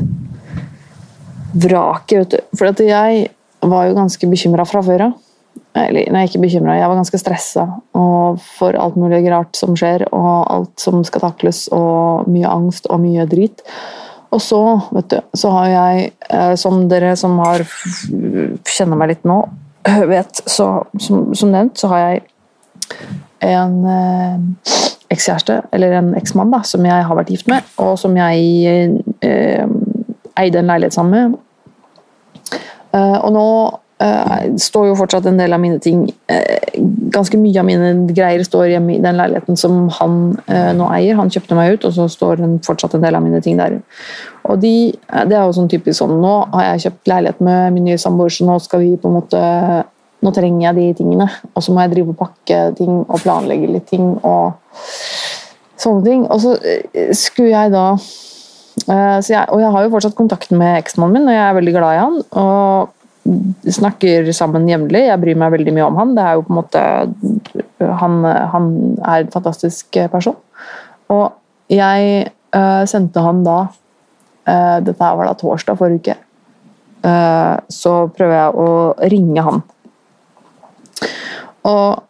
[1.57, 2.57] Vraket, vet du.
[2.59, 3.23] For jeg
[3.65, 5.15] var jo ganske bekymra fra før av.
[5.77, 7.67] Eller nei, ikke bekymra, jeg var ganske stressa
[8.57, 13.03] for alt mulig rart som skjer, og alt som skal takles, og mye angst og
[13.03, 13.61] mye drit.
[14.33, 14.63] Og så,
[14.97, 17.65] vet du, så har jeg, eh, som dere som har
[18.67, 19.39] kjenner meg litt nå,
[20.15, 22.25] vet, så som, som nevnt, så har jeg
[23.47, 24.75] en eh,
[25.15, 29.67] ekskjæreste, eller en eksmann, da, som jeg har vært gift med, og som jeg eh,
[30.37, 31.43] eide en leilighet sammen med.
[32.97, 33.49] Eh, og nå
[34.03, 36.81] eh, står jo fortsatt en del av mine ting uh,
[37.17, 40.19] Ganske mye av mine greier står hjemme i den leiligheten som han
[40.51, 41.17] uh, nå eier.
[41.17, 43.79] Han kjøpte meg ut, og så står den fortsatt en del av mine ting der.
[44.45, 47.89] Og de, det er jo sånn typisk sånn Nå har jeg kjøpt leilighet med min
[47.89, 49.41] nye samboer, så nå skal vi på en måte
[50.25, 51.27] nå trenger jeg de tingene.
[51.55, 54.57] Og så må jeg drive og pakke ting og planlegge litt ting og
[55.81, 56.25] sånne ting.
[56.27, 56.57] Og så
[57.17, 61.37] skulle jeg da uh, jeg, Og jeg har jo fortsatt kontakten med eksmannen min, og
[61.37, 62.21] jeg er veldig glad i han.
[62.43, 62.96] Og
[63.77, 65.07] snakker sammen jevnlig.
[65.09, 66.15] Jeg bryr meg veldig mye om han.
[66.17, 66.83] Det er jo på en måte
[68.01, 68.69] Han, han
[69.05, 70.37] er en fantastisk person.
[71.13, 71.27] Og
[71.73, 76.23] jeg uh, sendte han da uh, Dette var da torsdag forrige uke.
[77.71, 78.71] så prøver jeg å
[79.13, 79.61] ringe han
[81.67, 82.03] og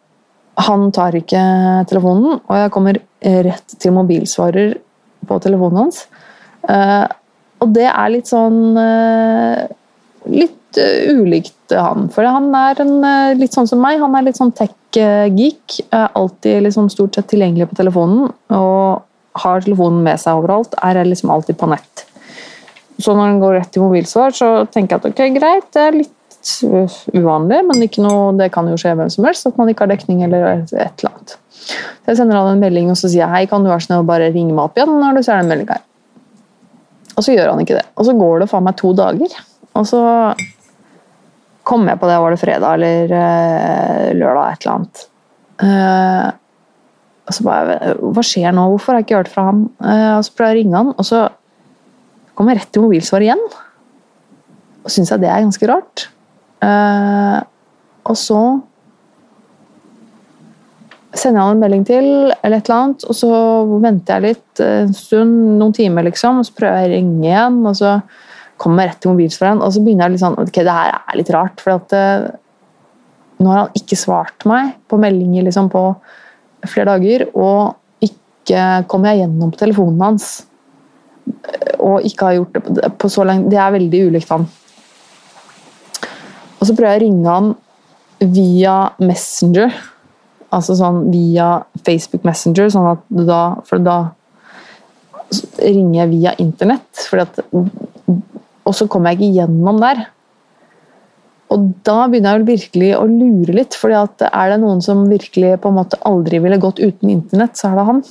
[0.67, 1.41] han tar ikke
[1.89, 2.99] telefonen, og jeg kommer
[3.47, 4.77] rett til mobilsvarer
[5.27, 6.05] på telefonen hans.
[6.67, 7.05] Uh,
[7.61, 9.65] og det er litt sånn uh,
[10.31, 12.07] Litt uh, ulikt han.
[12.13, 12.95] For han er en,
[13.39, 13.99] litt sånn som meg.
[14.03, 15.81] Han er litt sånn tech-geek.
[15.91, 18.29] alltid liksom stort sett tilgjengelig på telefonen.
[18.55, 19.03] Og
[19.37, 20.77] har telefonen med seg overalt.
[20.83, 22.05] Er liksom alltid på nett.
[22.97, 25.99] Så når han går rett til mobilsvar, så tenker jeg at ok, greit, det er
[25.99, 26.13] litt
[27.13, 29.47] uvanlig, men noe, det kan jo skje hvem som helst.
[29.49, 31.35] At man ikke har dekning eller et, eller annet.
[31.57, 34.07] Så jeg sender han en melding og så sier jeg, hei, kan du være snill
[34.07, 35.85] bare ringe meg opp igjen når du ser den meldinga her.
[37.17, 37.85] Og så gjør han ikke det.
[37.97, 39.37] Og så går det faen meg to dager.
[39.77, 40.01] Og så
[41.67, 45.07] kom jeg på det, var det fredag eller uh, lørdag, et eller annet.
[45.57, 46.27] Uh,
[47.27, 48.67] og så bare Hva skjer nå?
[48.71, 49.65] Hvorfor har jeg ikke hørt fra han?
[49.83, 51.25] Uh, og så prøver jeg å ringe han, og så
[52.37, 53.43] kommer jeg rett til mobilsvaret igjen.
[54.85, 56.07] Og syns jeg det er ganske rart.
[58.07, 58.41] Og så
[61.17, 63.31] sender jeg han en melding til, eller et eller annet, og så
[63.83, 67.59] venter jeg litt en stund, noen timer, liksom, og så prøver jeg å ringe igjen,
[67.67, 67.95] og så
[68.61, 71.33] kommer rett til mobilsvareren, og så begynner jeg litt sånn Ok, det her er litt
[71.33, 72.27] rart, for at uh,
[73.37, 75.83] nå har han ikke svart meg på meldinger liksom, på
[76.65, 80.29] flere dager, og ikke kommer jeg gjennom på telefonen hans.
[81.83, 84.45] Og ikke har gjort det på så lenge Det er veldig ulikt han.
[86.57, 87.49] Og så prøver jeg å ringe han
[88.33, 89.75] via Messenger.
[90.55, 91.49] Altså sånn via
[91.85, 93.97] Facebook Messenger, sånn at da For da
[95.59, 97.07] ringer jeg via internett.
[97.19, 97.41] At,
[98.67, 100.05] og så kommer jeg ikke gjennom der.
[101.53, 105.71] Og da begynner jeg virkelig å lure litt, for er det noen som virkelig på
[105.71, 108.01] en måte aldri ville gått uten internett, så er det han.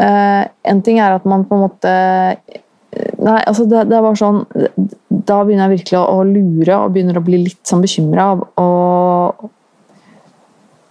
[0.00, 1.94] Uh, en ting er at man på en måte
[3.20, 4.38] Nei, altså det, det, var sånn
[5.28, 8.32] Da begynner jeg virkelig å, å, lure og begynner å bli litt sånn bekymra.
[8.58, 9.44] Og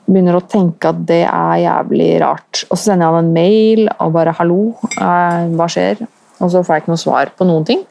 [0.05, 2.63] begynner å tenke at det er jævlig rart.
[2.69, 4.61] Og så sender jeg han en mail og bare 'hallo,
[4.95, 6.05] uh, hva skjer?'
[6.39, 7.83] Og så får jeg ikke noe svar på noen ting.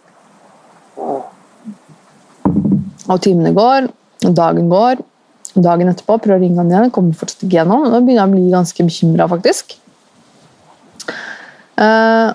[3.09, 3.89] Og timene går,
[4.27, 5.05] og dagen går.
[5.59, 7.87] Dagen etterpå prøver å ringe han igjen, kommer fortsatt ikke gjennom.
[7.89, 9.79] Da begynner jeg å bli ganske bekymra, faktisk.
[11.79, 12.29] Eh,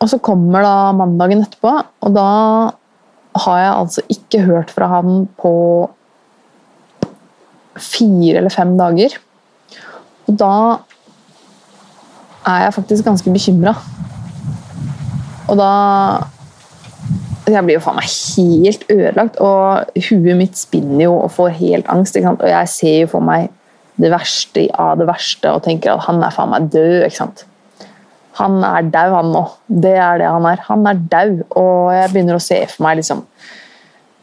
[0.00, 2.30] og så kommer da mandagen etterpå, og da
[3.44, 5.54] har jeg altså ikke hørt fra han på
[7.74, 9.16] fire eller fem dager.
[10.28, 10.54] Og da
[12.46, 13.74] er jeg faktisk ganske bekymra.
[15.50, 15.72] Og da
[17.44, 21.90] Jeg blir jo faen meg helt ødelagt, og huet mitt spinner jo og får helt
[21.92, 22.16] angst.
[22.16, 23.50] Og jeg ser jo for meg
[24.00, 27.04] det verste av det verste og tenker at han er faen meg død.
[27.04, 27.44] ikke sant?
[28.40, 29.44] Han er dau, han nå.
[29.68, 30.64] Det er det han er.
[30.70, 31.36] Han er dau.
[31.60, 33.22] Og jeg begynner å se for meg liksom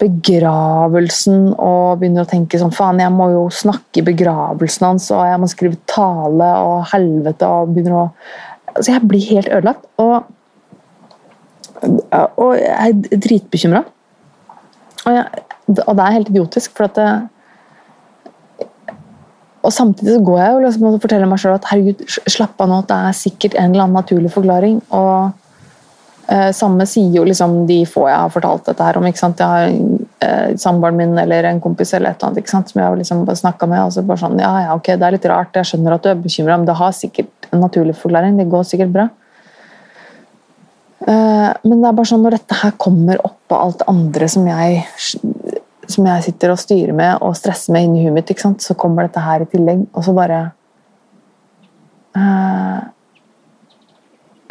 [0.01, 5.27] begravelsen og begynner å tenke sånn Faen, jeg må jo snakke i begravelsen hans, og
[5.29, 8.07] jeg må skrive tale og helvete og begynner å
[8.71, 9.81] Altså, jeg blir helt ødelagt.
[9.99, 10.29] Og
[11.81, 13.83] og jeg er dritbekymra.
[15.07, 15.19] Og,
[15.87, 17.11] og, det er helt idiotisk, for at det,
[19.61, 22.69] Og samtidig så går jeg jo liksom og forteller meg sjøl at herregud, slapp av
[22.71, 24.79] nå, det er sikkert en eller annen naturlig forklaring.
[24.97, 29.05] Og eh, samme sier jo liksom de få jeg har fortalt dette her om.
[29.05, 29.43] ikke sant?
[29.43, 32.73] Jeg har eh, samboeren min eller en kompis eller et eller annet ikke sant?
[32.73, 33.83] som jeg har liksom snakka med.
[33.85, 36.09] og så bare sånn, ja, ja, ok, Det er litt rart, jeg skjønner at du
[36.09, 38.41] er bekymra, men det har sikkert en naturlig forklaring.
[38.41, 39.09] Det går sikkert bra.
[41.01, 44.45] Eh, men det er bare sånn når dette her kommer oppå alt det andre som
[44.49, 44.83] jeg,
[45.89, 49.23] som jeg sitter og styrer med og stresser med inni huet mitt, så kommer dette
[49.25, 50.41] her i tillegg, og så bare
[52.17, 52.79] uh,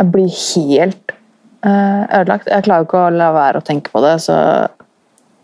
[0.01, 1.15] Jeg blir helt
[1.67, 2.51] uh, ødelagt.
[2.51, 4.37] Jeg klarer ikke å la være å tenke på det, så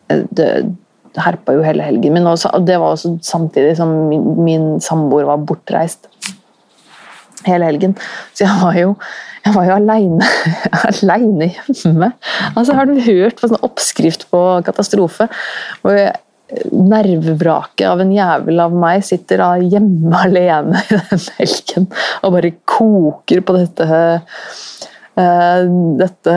[0.09, 0.51] det
[1.21, 2.27] herpa jo hele helgen min.
[2.29, 6.09] Og det var også samtidig som min, min samboer var bortreist
[7.47, 7.95] hele helgen.
[8.35, 8.95] Så jeg var jo
[9.47, 10.29] jeg var jo aleine,
[10.91, 12.13] aleine hjemme.
[12.55, 15.29] Altså, har du hørt på sånn oppskrift på katastrofe?
[15.83, 15.99] hvor
[16.71, 21.89] nervevraket av en jævel av meg sitter hjemme alene i den helgen
[22.21, 23.87] og bare koker på dette
[25.17, 25.65] uh,
[25.99, 26.37] dette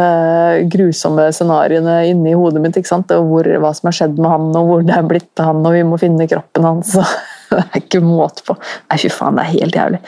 [0.72, 2.80] grusomme scenarioene inni hodet mitt.
[2.80, 3.14] ikke sant?
[3.14, 5.76] Og hvor, hva som har skjedd med han, og hvor det er blitt han, og
[5.76, 6.96] vi må finne kroppen hans.
[7.52, 8.58] det er ikke måte på.
[8.90, 10.02] Nei, fy faen, det er helt jævlig.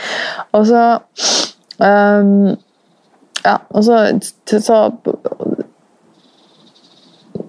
[0.57, 0.83] Og så
[1.77, 2.53] um,
[3.45, 3.97] ja, og så,
[4.45, 4.77] så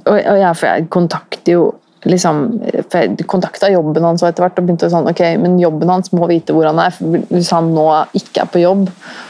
[0.02, 1.70] og, jeg, for jeg kontakter jo
[2.08, 2.42] liksom,
[2.90, 6.12] for Jeg kontakta jobben hans og etter hvert og begynte sånn Ok, men jobben hans
[6.16, 6.94] må vite hvor han er.
[6.96, 7.86] for Hvis han nå
[8.18, 8.88] ikke er på jobb,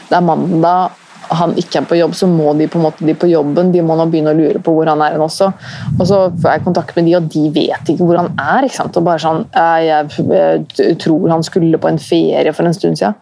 [0.09, 0.99] det er mandag,
[1.33, 3.83] han ikke er på jobb, så må de på en måte de på jobben de
[3.85, 5.51] må nå begynne å lure på hvor han er også.
[5.97, 8.67] Og så får jeg kontakt med de, og de vet ikke hvor han er.
[8.67, 8.97] ikke sant?
[8.99, 13.17] Og bare sånn Jeg, jeg tror han skulle på en ferie for en stund siden.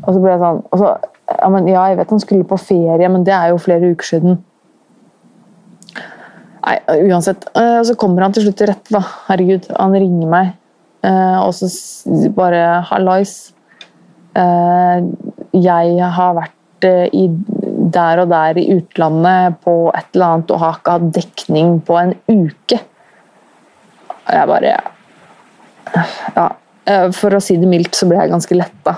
[0.00, 0.92] Og så ble jeg sånn og så
[1.38, 4.08] ja, men, ja, jeg vet han skulle på ferie, men det er jo flere uker
[4.14, 4.40] siden.
[6.60, 6.76] Nei,
[7.08, 7.46] uansett.
[7.56, 9.00] Eh, og så kommer han til slutt til rette, da.
[9.30, 10.52] Herregud, han ringer meg.
[11.06, 11.70] Eh, og så
[12.36, 13.52] bare 'hallais'.
[14.36, 15.04] Eh,
[15.56, 17.26] jeg har vært i,
[17.92, 21.98] der og der i utlandet på et eller annet og har ikke hatt dekning på
[21.98, 22.80] en uke.
[24.26, 24.80] Og jeg bare
[26.36, 26.48] Ja.
[27.12, 28.94] For å si det mildt så ble jeg ganske letta.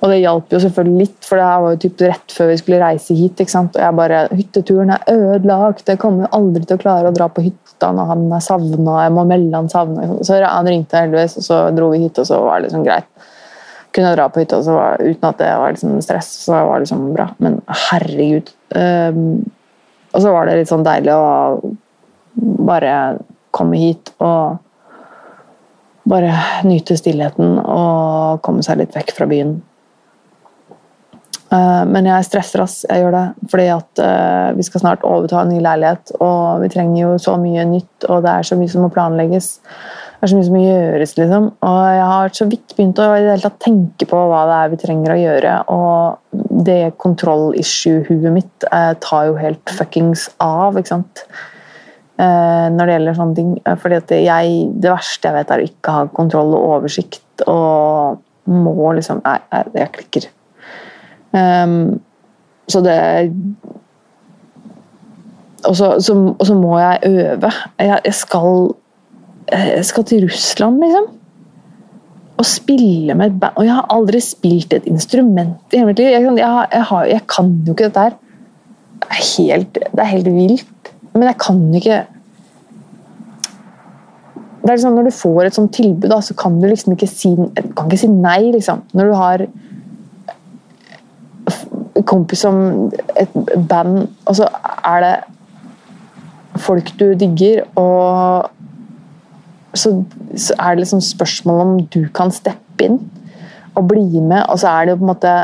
[0.00, 2.60] Og det hjalp jo selvfølgelig litt, for det her var jo typ rett før vi
[2.60, 3.40] skulle reise hit.
[3.40, 3.76] ikke sant?
[3.76, 7.44] Og jeg bare 'Hytteturen er ødelagt, jeg kommer aldri til å klare å dra på
[7.44, 10.24] hytta når han er savna, jeg må melde han savna'.
[10.24, 13.04] Så han ringte heldigvis, og så dro vi hit, og så var det liksom greit.
[13.92, 17.12] Kunne dra på hytta var, uten at det var liksom stress, så var det liksom
[17.12, 17.28] bra.
[17.38, 18.50] Men herregud.
[18.74, 19.50] Um,
[20.14, 21.60] og så var det litt sånn deilig å
[22.66, 23.18] bare
[23.50, 24.58] komme hit og
[26.10, 26.32] bare
[26.64, 29.60] nyte stillheten og komme seg litt vekk fra byen.
[31.50, 33.24] Eh, men jeg stresser, oss, Jeg gjør det.
[33.50, 37.34] Fordi at uh, vi skal snart overta en ny leilighet, og vi trenger jo så
[37.40, 39.50] mye nytt, og det er så mye som må planlegges.
[40.20, 41.50] Det er så mye som må gjøres, liksom.
[41.66, 44.58] Og jeg har så vidt begynt å i det hele tatt tenke på hva det
[44.60, 50.78] er vi trenger å gjøre, og det kontroll-issue-huet mitt uh, tar jo helt fuckings av,
[50.78, 51.24] ikke sant.
[52.20, 53.52] når det gjelder sånne ting.
[53.80, 58.20] Fordi at jeg, det verste jeg vet, er å ikke ha kontroll og oversikt, og
[58.50, 59.38] må liksom Nei,
[59.72, 60.28] jeg klikker.
[61.32, 62.00] Um,
[62.70, 62.96] så det
[65.64, 67.50] og så, så, og så, må jeg øve.
[67.78, 68.70] Jeg, jeg, skal,
[69.52, 71.08] jeg skal til Russland, liksom.
[72.40, 73.58] Og spille med et band.
[73.60, 76.08] Og jeg har aldri spilt et instrument i hele mitt liv.
[76.14, 78.16] Jeg, jeg, har, jeg, kan jo ikke dette her.
[79.00, 80.92] Det er helt, det er helt vilt.
[81.12, 82.00] Men jeg kan ikke
[84.60, 87.06] det er liksom Når du får et sånt tilbud, da, så kan du liksom ikke
[87.08, 88.50] si, kan ikke si nei.
[88.52, 88.82] liksom.
[88.92, 89.44] Når du har
[92.06, 93.34] kompis som et
[93.68, 94.48] band, og så
[94.86, 95.14] er det
[96.60, 98.50] folk du digger, og
[99.74, 99.92] så,
[100.36, 102.98] så er det liksom spørsmål om du kan steppe inn
[103.78, 105.38] og bli med, og så er det jo på en måte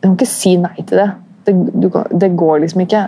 [0.00, 1.10] Du kan ikke si nei til det.
[1.44, 3.02] Det, du, det går liksom ikke.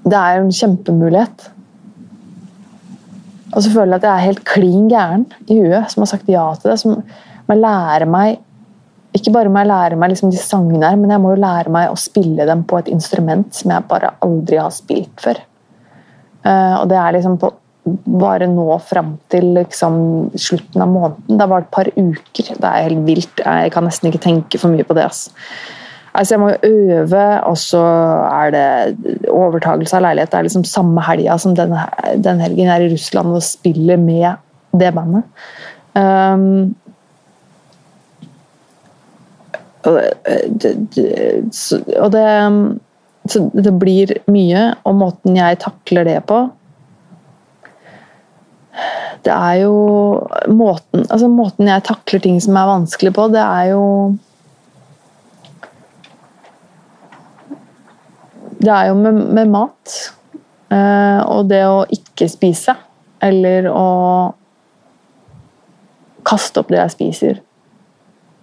[0.00, 1.44] Det er jo en kjempemulighet.
[3.50, 6.30] Og så føler jeg at jeg er helt klin gæren i huet som har sagt
[6.32, 6.78] ja til det.
[6.80, 7.02] Som,
[7.50, 8.38] må lære meg
[9.16, 11.72] Ikke bare må jeg lære meg liksom de sangene her, men jeg må jo lære
[11.74, 15.40] meg å spille dem på et instrument som jeg bare aldri har spilt før.
[16.46, 17.50] Eh, og det er liksom på,
[18.20, 19.98] bare nå fram til liksom
[20.38, 21.26] slutten av måneden.
[21.34, 22.54] Det er bare et par uker.
[22.54, 23.42] Det er helt vilt.
[23.42, 25.08] Jeg kan nesten ikke tenke for mye på det.
[25.10, 25.34] Altså.
[26.10, 27.82] Altså, jeg må jo øve, og så
[28.26, 30.32] er det overtagelse av leilighet.
[30.32, 31.74] Det er liksom samme helga som den,
[32.18, 34.32] den helgen jeg er i Russland og spiller med
[34.80, 35.46] det bandet.
[35.94, 36.74] Um,
[39.88, 40.78] og det,
[41.96, 42.24] og det,
[43.32, 46.40] så det blir mye, og måten jeg takler det på
[49.24, 49.74] Det er jo
[50.48, 53.84] måten, altså måten jeg takler ting som er vanskelig på, det er jo
[58.60, 59.92] Det er jo med, med mat.
[60.68, 62.74] Uh, og det å ikke spise,
[63.24, 63.86] eller å
[66.28, 67.40] kaste opp det jeg spiser.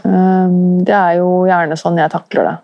[0.08, 2.56] Um, det er jo gjerne sånn jeg takler det.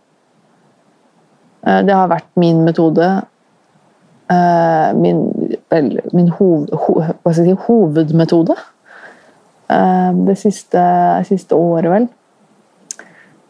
[1.68, 3.10] Uh, det har vært min metode.
[4.32, 5.26] Uh, min,
[5.74, 6.96] vel, min hoved, ho,
[7.36, 8.56] si, hovedmetode.
[10.28, 10.82] det siste,
[11.28, 12.08] siste, året, vel.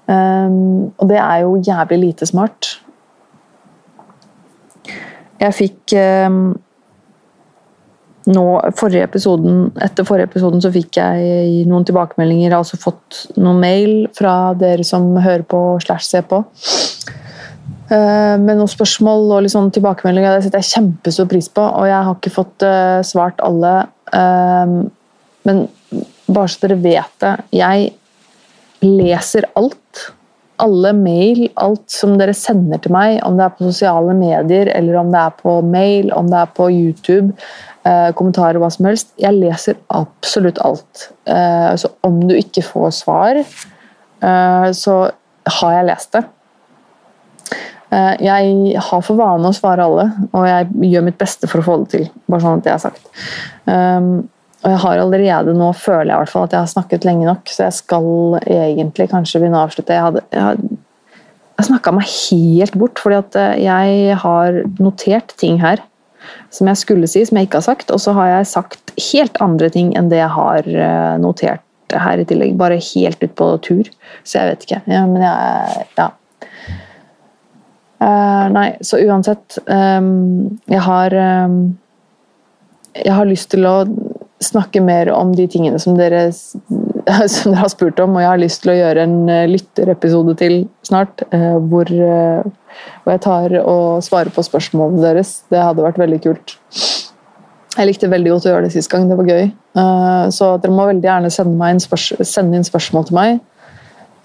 [0.08, 2.70] Um, og det er jo jævlig lite smart.
[5.42, 5.94] Jeg fikk
[8.30, 8.46] nå,
[8.80, 12.48] forrige episoden, Etter forrige episoden så fikk jeg noen tilbakemeldinger.
[12.48, 16.44] Jeg har også fått noen mail fra dere som hører på slash ser på.
[17.92, 20.38] Uh, med noen spørsmål og sånn tilbakemeldinger.
[20.38, 21.66] Det setter jeg kjempestor pris på.
[21.66, 23.76] Og jeg har ikke fått uh, svart alle.
[24.14, 24.88] Uh,
[25.44, 25.66] men
[26.32, 27.36] bare så dere vet det.
[27.60, 27.92] Jeg
[28.84, 30.08] leser alt
[30.64, 35.00] alle mail, alt som dere sender til meg, om det er på sosiale medier, eller
[35.02, 37.34] om det er på mail, om det er på YouTube,
[37.88, 39.14] eh, kommentarer, hva som helst.
[39.22, 41.10] Jeg leser absolutt alt.
[41.30, 44.98] Eh, så om du ikke får svar, eh, så
[45.60, 46.26] har jeg lest det.
[47.94, 51.76] Jeg har for vane å svare alle, og jeg gjør mitt beste for å få
[51.84, 52.08] det til.
[52.26, 53.04] bare sånn at det er sagt.
[53.70, 54.08] Um,
[54.64, 57.28] og jeg har allerede nå, føler jeg i hvert fall, at jeg har snakket lenge
[57.28, 59.94] nok, så jeg skal egentlig kanskje begynne å avslutte.
[59.94, 60.82] Jeg, hadde, jeg,
[61.60, 65.86] jeg snakka meg helt bort, fordi at jeg har notert ting her
[66.54, 67.92] som jeg skulle si, som jeg ikke har sagt.
[67.94, 72.22] Og så har jeg sagt helt andre ting enn det jeg har eh, notert her
[72.22, 72.58] i tillegg.
[72.60, 73.90] Bare helt ut på tur.
[74.24, 74.84] Så jeg vet ikke.
[74.92, 76.12] Ja, men jeg Ja.
[78.04, 81.78] Uh, nei, så uansett um, Jeg har um,
[82.98, 83.86] Jeg har lyst til å
[84.44, 86.26] snakke mer om de tingene som dere,
[87.28, 88.16] som dere, har spurt om.
[88.16, 92.84] Og jeg har lyst til å gjøre en eh, lytterepisode til snart, eh, hvor, eh,
[93.04, 95.42] hvor jeg tar og svarer på spørsmålene deres.
[95.52, 96.58] Det hadde vært veldig kult.
[97.74, 99.08] Jeg likte veldig godt å gjøre det sist gang.
[99.10, 99.48] Det var gøy.
[100.30, 103.40] Så dere må veldig gjerne sende, inn, sende inn spørsmål til meg.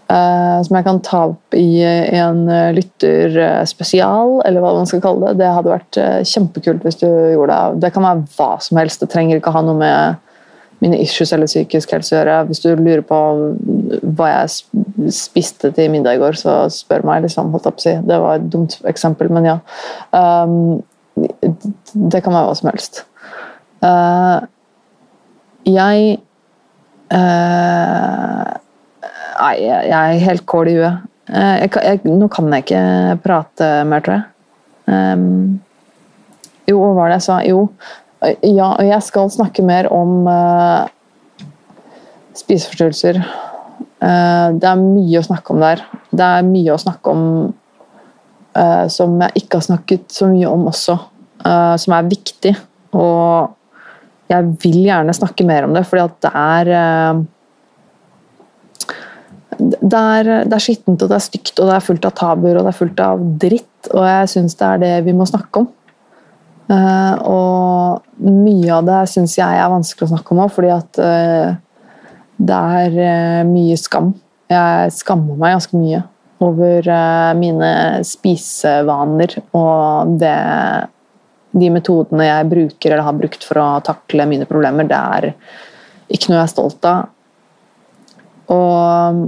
[0.08, 2.42] Som jeg kan ta opp i en
[2.76, 5.40] lytterspesial, eller hva man skal kalle det.
[5.40, 7.80] Det hadde vært kjempekult hvis du gjorde det.
[7.86, 9.00] Det kan være hva som helst.
[9.00, 10.27] Det trenger ikke ha noe med
[10.82, 12.36] mine issues eller psykisk helse å gjøre.
[12.48, 13.18] Hvis du lurer på
[14.18, 14.48] hva jeg
[15.14, 17.24] spiste til middag i går, så spør meg.
[17.26, 17.50] Liksom.
[18.06, 19.58] Det var et dumt eksempel, men ja.
[20.12, 20.82] Um,
[21.18, 23.02] det kan være hva som helst.
[25.66, 26.18] jeg
[29.38, 31.08] Nei, jeg er helt kål i huet.
[31.28, 32.82] Eh, jeg, jeg, nå kan jeg ikke
[33.24, 34.24] prate mer, tror jeg.
[34.88, 35.58] Um,
[36.68, 37.38] jo, hva var det jeg sa?
[37.44, 37.66] Jo,
[38.26, 40.88] ja, og jeg skal snakke mer om uh,
[42.38, 43.20] spiseforstyrrelser.
[44.02, 45.84] Uh, det er mye å snakke om der.
[46.10, 47.22] Det er mye å snakke om
[48.58, 50.98] uh, som jeg ikke har snakket så mye om også.
[51.78, 52.50] som er viktig.
[52.98, 53.54] Og
[54.28, 57.20] jeg vil gjerne snakke mer om det, fordi at det er
[59.58, 62.58] det er, det er skittent og det er stygt og det er fullt av tabuer
[62.58, 63.90] og det er fullt av dritt.
[63.94, 65.70] Og jeg syns det er det vi må snakke om.
[66.68, 71.00] Uh, og mye av det syns jeg er vanskelig å snakke om òg, fordi at
[71.00, 71.54] uh,
[72.36, 74.12] det er uh, mye skam.
[74.52, 76.02] Jeg skammer meg ganske mye
[76.44, 76.86] over
[77.34, 77.68] mine
[78.06, 80.36] spisevaner og det,
[81.58, 84.86] de metodene jeg bruker eller har brukt for å takle mine problemer.
[84.86, 85.26] Det er
[86.14, 87.10] ikke noe jeg er stolt av.
[88.54, 89.26] Og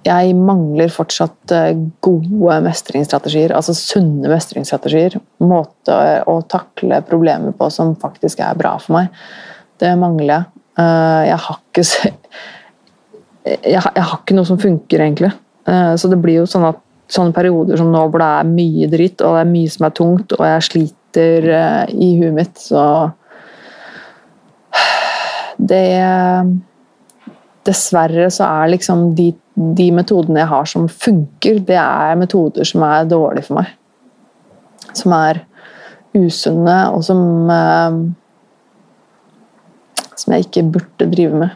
[0.00, 5.18] jeg mangler fortsatt eh, gode mestringsstrategier, altså sunne mestringsstrategier.
[5.44, 5.96] Måte
[6.30, 9.10] å takle problemer på som faktisk er bra for meg.
[9.80, 10.62] Det mangler jeg.
[10.80, 11.84] Eh, jeg har ikke,
[13.74, 15.34] jeg har ikke noe som funker, egentlig.
[15.68, 16.80] Eh, så det blir jo sånn at
[17.10, 19.94] sånne perioder som nå hvor det er mye dritt, og det er mye som er
[19.98, 21.46] tungt, og jeg sliter
[21.90, 22.82] i huet mitt, så
[25.70, 25.84] Det
[27.66, 29.30] dessverre så er liksom de,
[29.60, 33.72] de, metodene jeg har som funker, det er metoder som er dårlige for meg.
[34.96, 35.44] Som er
[36.16, 37.20] usunne, og som
[37.54, 38.00] eh,
[40.20, 41.52] Som jeg ikke burde drive med.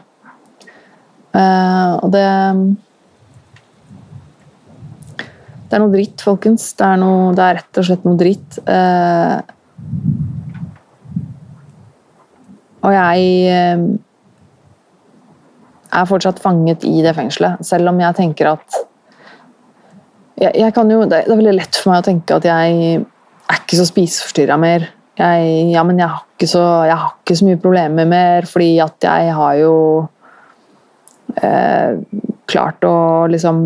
[1.35, 2.25] Eh, og det
[5.65, 6.69] Det er noe dritt, folkens.
[6.77, 8.59] Det er, noe, det er rett og slett noe dritt.
[8.69, 9.37] Eh,
[12.85, 13.85] og jeg eh,
[15.95, 18.83] er fortsatt fanget i det fengselet, selv om jeg tenker at
[20.35, 23.77] jeg, jeg jo, Det er veldig lett for meg å tenke at jeg er ikke
[23.79, 24.89] så spiseforstyrra mer.
[25.15, 29.07] Jeg, ja, men jeg har, så, jeg har ikke så mye problemer mer, fordi at
[29.07, 29.75] jeg har jo
[31.39, 31.95] eh,
[32.51, 32.97] klart å
[33.31, 33.61] liksom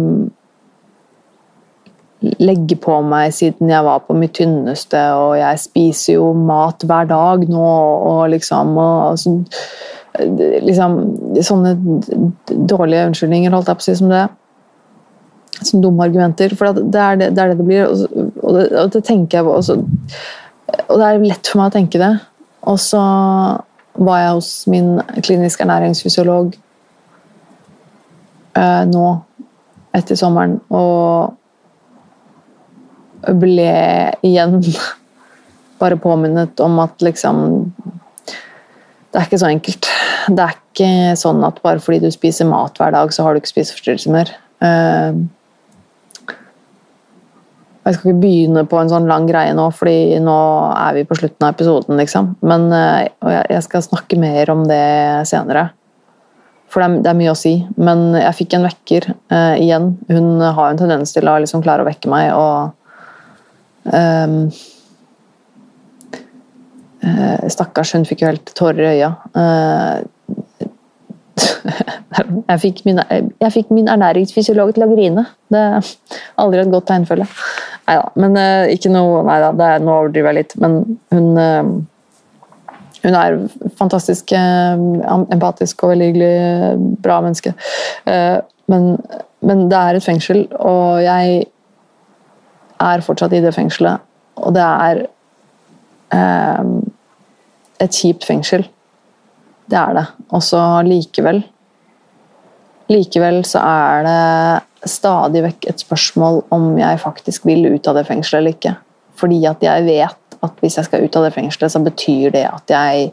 [2.43, 7.07] legge på meg siden jeg var på mitt tynneste, og jeg spiser jo mat hver
[7.09, 7.69] dag nå,
[8.11, 9.38] og liksom og, altså,
[10.20, 10.99] liksom,
[11.45, 11.76] Sånne
[12.49, 14.26] dårlige unnskyldninger, holdt jeg på å si, som det.
[15.59, 16.53] Som dumme argumenter.
[16.57, 17.88] For det er det det, er det, det blir.
[17.88, 19.80] Og det, og det, tenker jeg også,
[20.88, 22.13] Og det er lett for meg å tenke det.
[22.70, 23.01] Og så
[23.99, 24.93] var jeg hos min
[25.26, 26.53] kliniske ernæringsfysiolog
[28.55, 29.05] eh, nå
[29.97, 31.36] etter sommeren, og
[33.41, 33.72] ble
[34.26, 34.59] igjen
[35.82, 37.36] bare påminnet om at liksom
[39.10, 39.89] Det er ikke så enkelt.
[40.30, 43.41] Det er ikke sånn at bare fordi du spiser mat hver dag, så har du
[43.41, 44.32] ikke spiseforstyrrelser mer.
[44.62, 45.20] Eh,
[47.88, 50.38] jeg skal ikke begynne på en sånn lang greie nå, fordi nå
[50.76, 52.36] er vi på slutten av episoden, liksom.
[52.45, 53.10] Men eh,
[53.49, 54.84] jeg skal snakke mer om det
[55.30, 55.72] senere.
[56.70, 57.55] For det er, mye å si.
[57.82, 59.88] Men jeg fikk en vekker uh, igjen.
[60.05, 62.30] Hun har en tendens til å liksom klare å vekke meg.
[62.38, 62.76] og
[63.89, 64.51] Um,
[67.50, 69.12] stakkars, hun fikk jo helt tårer i øya.
[69.36, 69.95] Uh,
[72.50, 73.00] jeg, fikk min,
[73.39, 75.24] jeg fikk min ernæringsfysiolog til å grine.
[75.52, 75.93] Det er
[76.43, 77.32] aldri et godt tegn, føler.
[77.88, 80.82] Nei da, men uh, ikke noe Nei da, nå overdriver jeg litt, men
[81.14, 81.88] hun
[83.00, 83.38] hun er
[83.80, 87.54] fantastisk empatisk og veldig hyggelig, bra menneske.
[88.68, 88.89] Men,
[89.39, 91.45] men det er et fengsel, og jeg
[92.80, 94.04] er fortsatt i det fengselet.
[94.39, 95.02] Og det er
[96.16, 96.70] eh,
[97.80, 98.65] et kjipt fengsel.
[99.69, 100.05] Det er det.
[100.34, 101.43] Og så likevel
[102.89, 108.07] Likevel så er det stadig vekk et spørsmål om jeg faktisk vil ut av det
[108.07, 108.71] fengselet eller ikke.
[109.19, 112.45] Fordi at jeg vet at hvis jeg skal ut av det fengselet, så betyr det
[112.49, 113.11] at jeg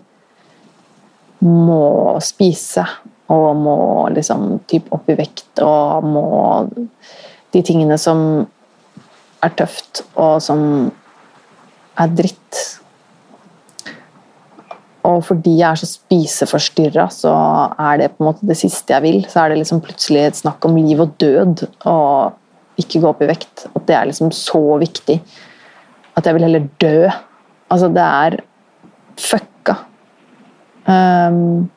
[1.45, 2.87] må spise
[3.35, 3.79] og må
[4.15, 6.27] liksom typ opp i vekt og må
[7.53, 8.47] De tingene som
[9.45, 10.61] er tøft, og som
[11.97, 12.59] er dritt.
[15.07, 17.33] Og fordi jeg er så spiseforstyrra, så
[17.79, 19.21] er det på en måte det siste jeg vil.
[19.31, 23.23] Så er det liksom plutselig et snakk om liv og død og ikke gå opp
[23.23, 23.67] i vekt.
[23.73, 25.21] At det er liksom så viktig.
[26.17, 27.09] At jeg vil heller dø.
[27.73, 28.39] Altså, det er
[29.21, 29.79] fucka.
[30.87, 31.69] Um,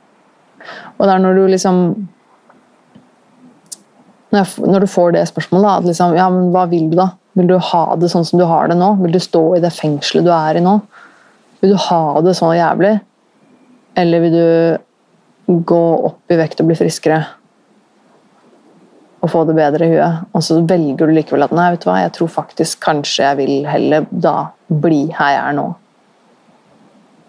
[0.97, 1.77] og det er når du liksom
[4.29, 7.07] når, jeg, når, du får det spørsmålet, at liksom Ja, men hva vil du, da?
[7.39, 8.91] Vil du ha det sånn som du har det nå?
[9.01, 10.75] Vil du stå i det fengselet du er i nå?
[11.63, 12.99] Vil du ha det så jævlig?
[13.99, 17.19] Eller vil du gå opp i vekt og bli friskere?
[19.19, 20.29] Og få det bedre i huet?
[20.31, 23.39] Og så velger du likevel at nei, vet du hva, jeg tror faktisk kanskje jeg
[23.41, 24.37] vil heller da
[24.69, 25.67] bli her jeg er nå.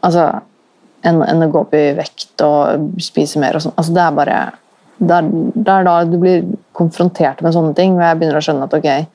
[0.06, 0.28] Altså
[1.06, 3.76] enn, enn å gå opp i vekt og spise mer og sånn.
[3.76, 4.40] Altså, det er bare
[5.00, 6.42] det er, da du blir
[6.76, 9.06] konfrontert med sånne ting, og jeg begynner å skjønne at ok Jeg,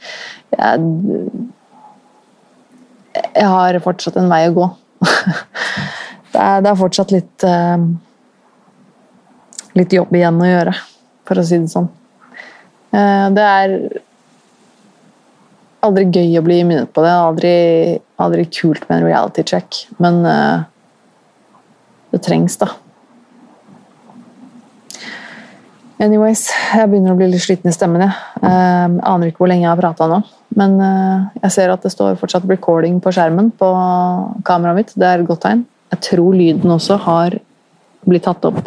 [3.36, 4.66] jeg har fortsatt en vei å gå.
[6.36, 7.80] det, er, det er fortsatt litt uh,
[9.76, 10.72] Litt jobb igjen å gjøre,
[11.28, 11.90] for å si det sånn.
[12.96, 13.74] Uh, det er
[15.84, 17.12] aldri gøy å bli minnet på det.
[17.12, 17.52] Aldri,
[18.24, 20.64] aldri kult med en reality check, men uh,
[22.16, 22.72] det trengs, da.
[26.06, 28.08] Anyways, jeg begynner å bli litt sliten i stemmen.
[28.08, 28.16] Jeg
[28.48, 30.24] uh, aner ikke hvor lenge jeg har prata nå.
[30.56, 33.76] Men uh, jeg ser at det står fortsatt 'recording' på skjermen på
[34.48, 34.96] kameraet mitt.
[34.96, 35.68] Det er et godt tegn.
[35.96, 37.38] Jeg tror lyden også har
[38.06, 38.66] blitt tatt opp.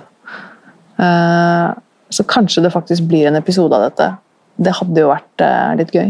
[0.99, 1.77] Uh,
[2.09, 4.07] så kanskje det faktisk blir en episode av dette.
[4.59, 6.09] Det hadde jo vært eh, litt gøy.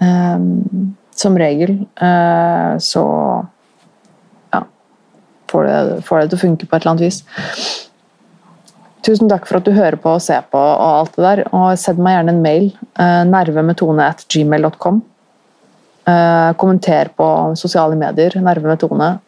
[0.00, 1.74] Um, som regel
[2.82, 3.02] så
[4.54, 4.60] ja,
[5.52, 7.20] får det, får det til å funke på et eller annet vis.
[9.06, 11.44] Tusen takk for at du hører på og ser på og alt det der.
[11.52, 12.72] Og send meg gjerne en mail.
[16.08, 17.28] Uh, kommenter på
[17.60, 18.40] sosiale medier.
[18.40, 19.10] Nerve med Tone.
[19.18, 19.27] Uh,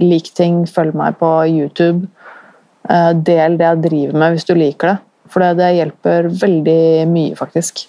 [0.00, 2.08] lik ting, følg meg på YouTube.
[2.88, 4.98] Eh, del det jeg driver med hvis du liker det.
[5.32, 7.86] For det, hjelper veldig mye, faktisk.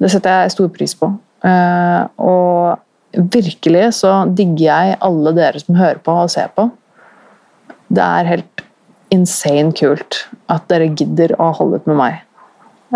[0.00, 1.10] Det setter jeg stor pris på.
[1.46, 6.68] Eh, og virkelig så digger jeg alle dere som hører på og ser på.
[7.86, 8.64] Det er helt
[9.14, 12.22] insane kult at dere gidder å holde ut med meg.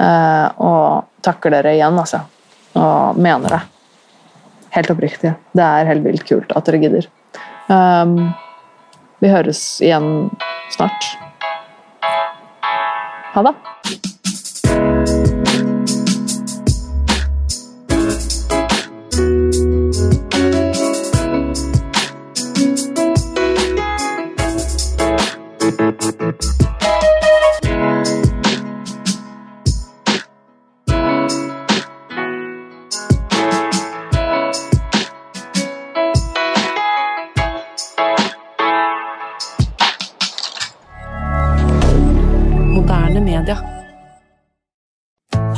[0.00, 2.24] Eh, og takker dere igjen, altså.
[2.80, 3.60] Og mener det.
[4.76, 5.34] Helt oppriktig.
[5.56, 7.08] Det er helt vilt kult at dere gidder.
[7.70, 8.30] Um,
[9.22, 10.30] vi høres igjen
[10.74, 11.10] snart.
[13.34, 13.54] Ha det.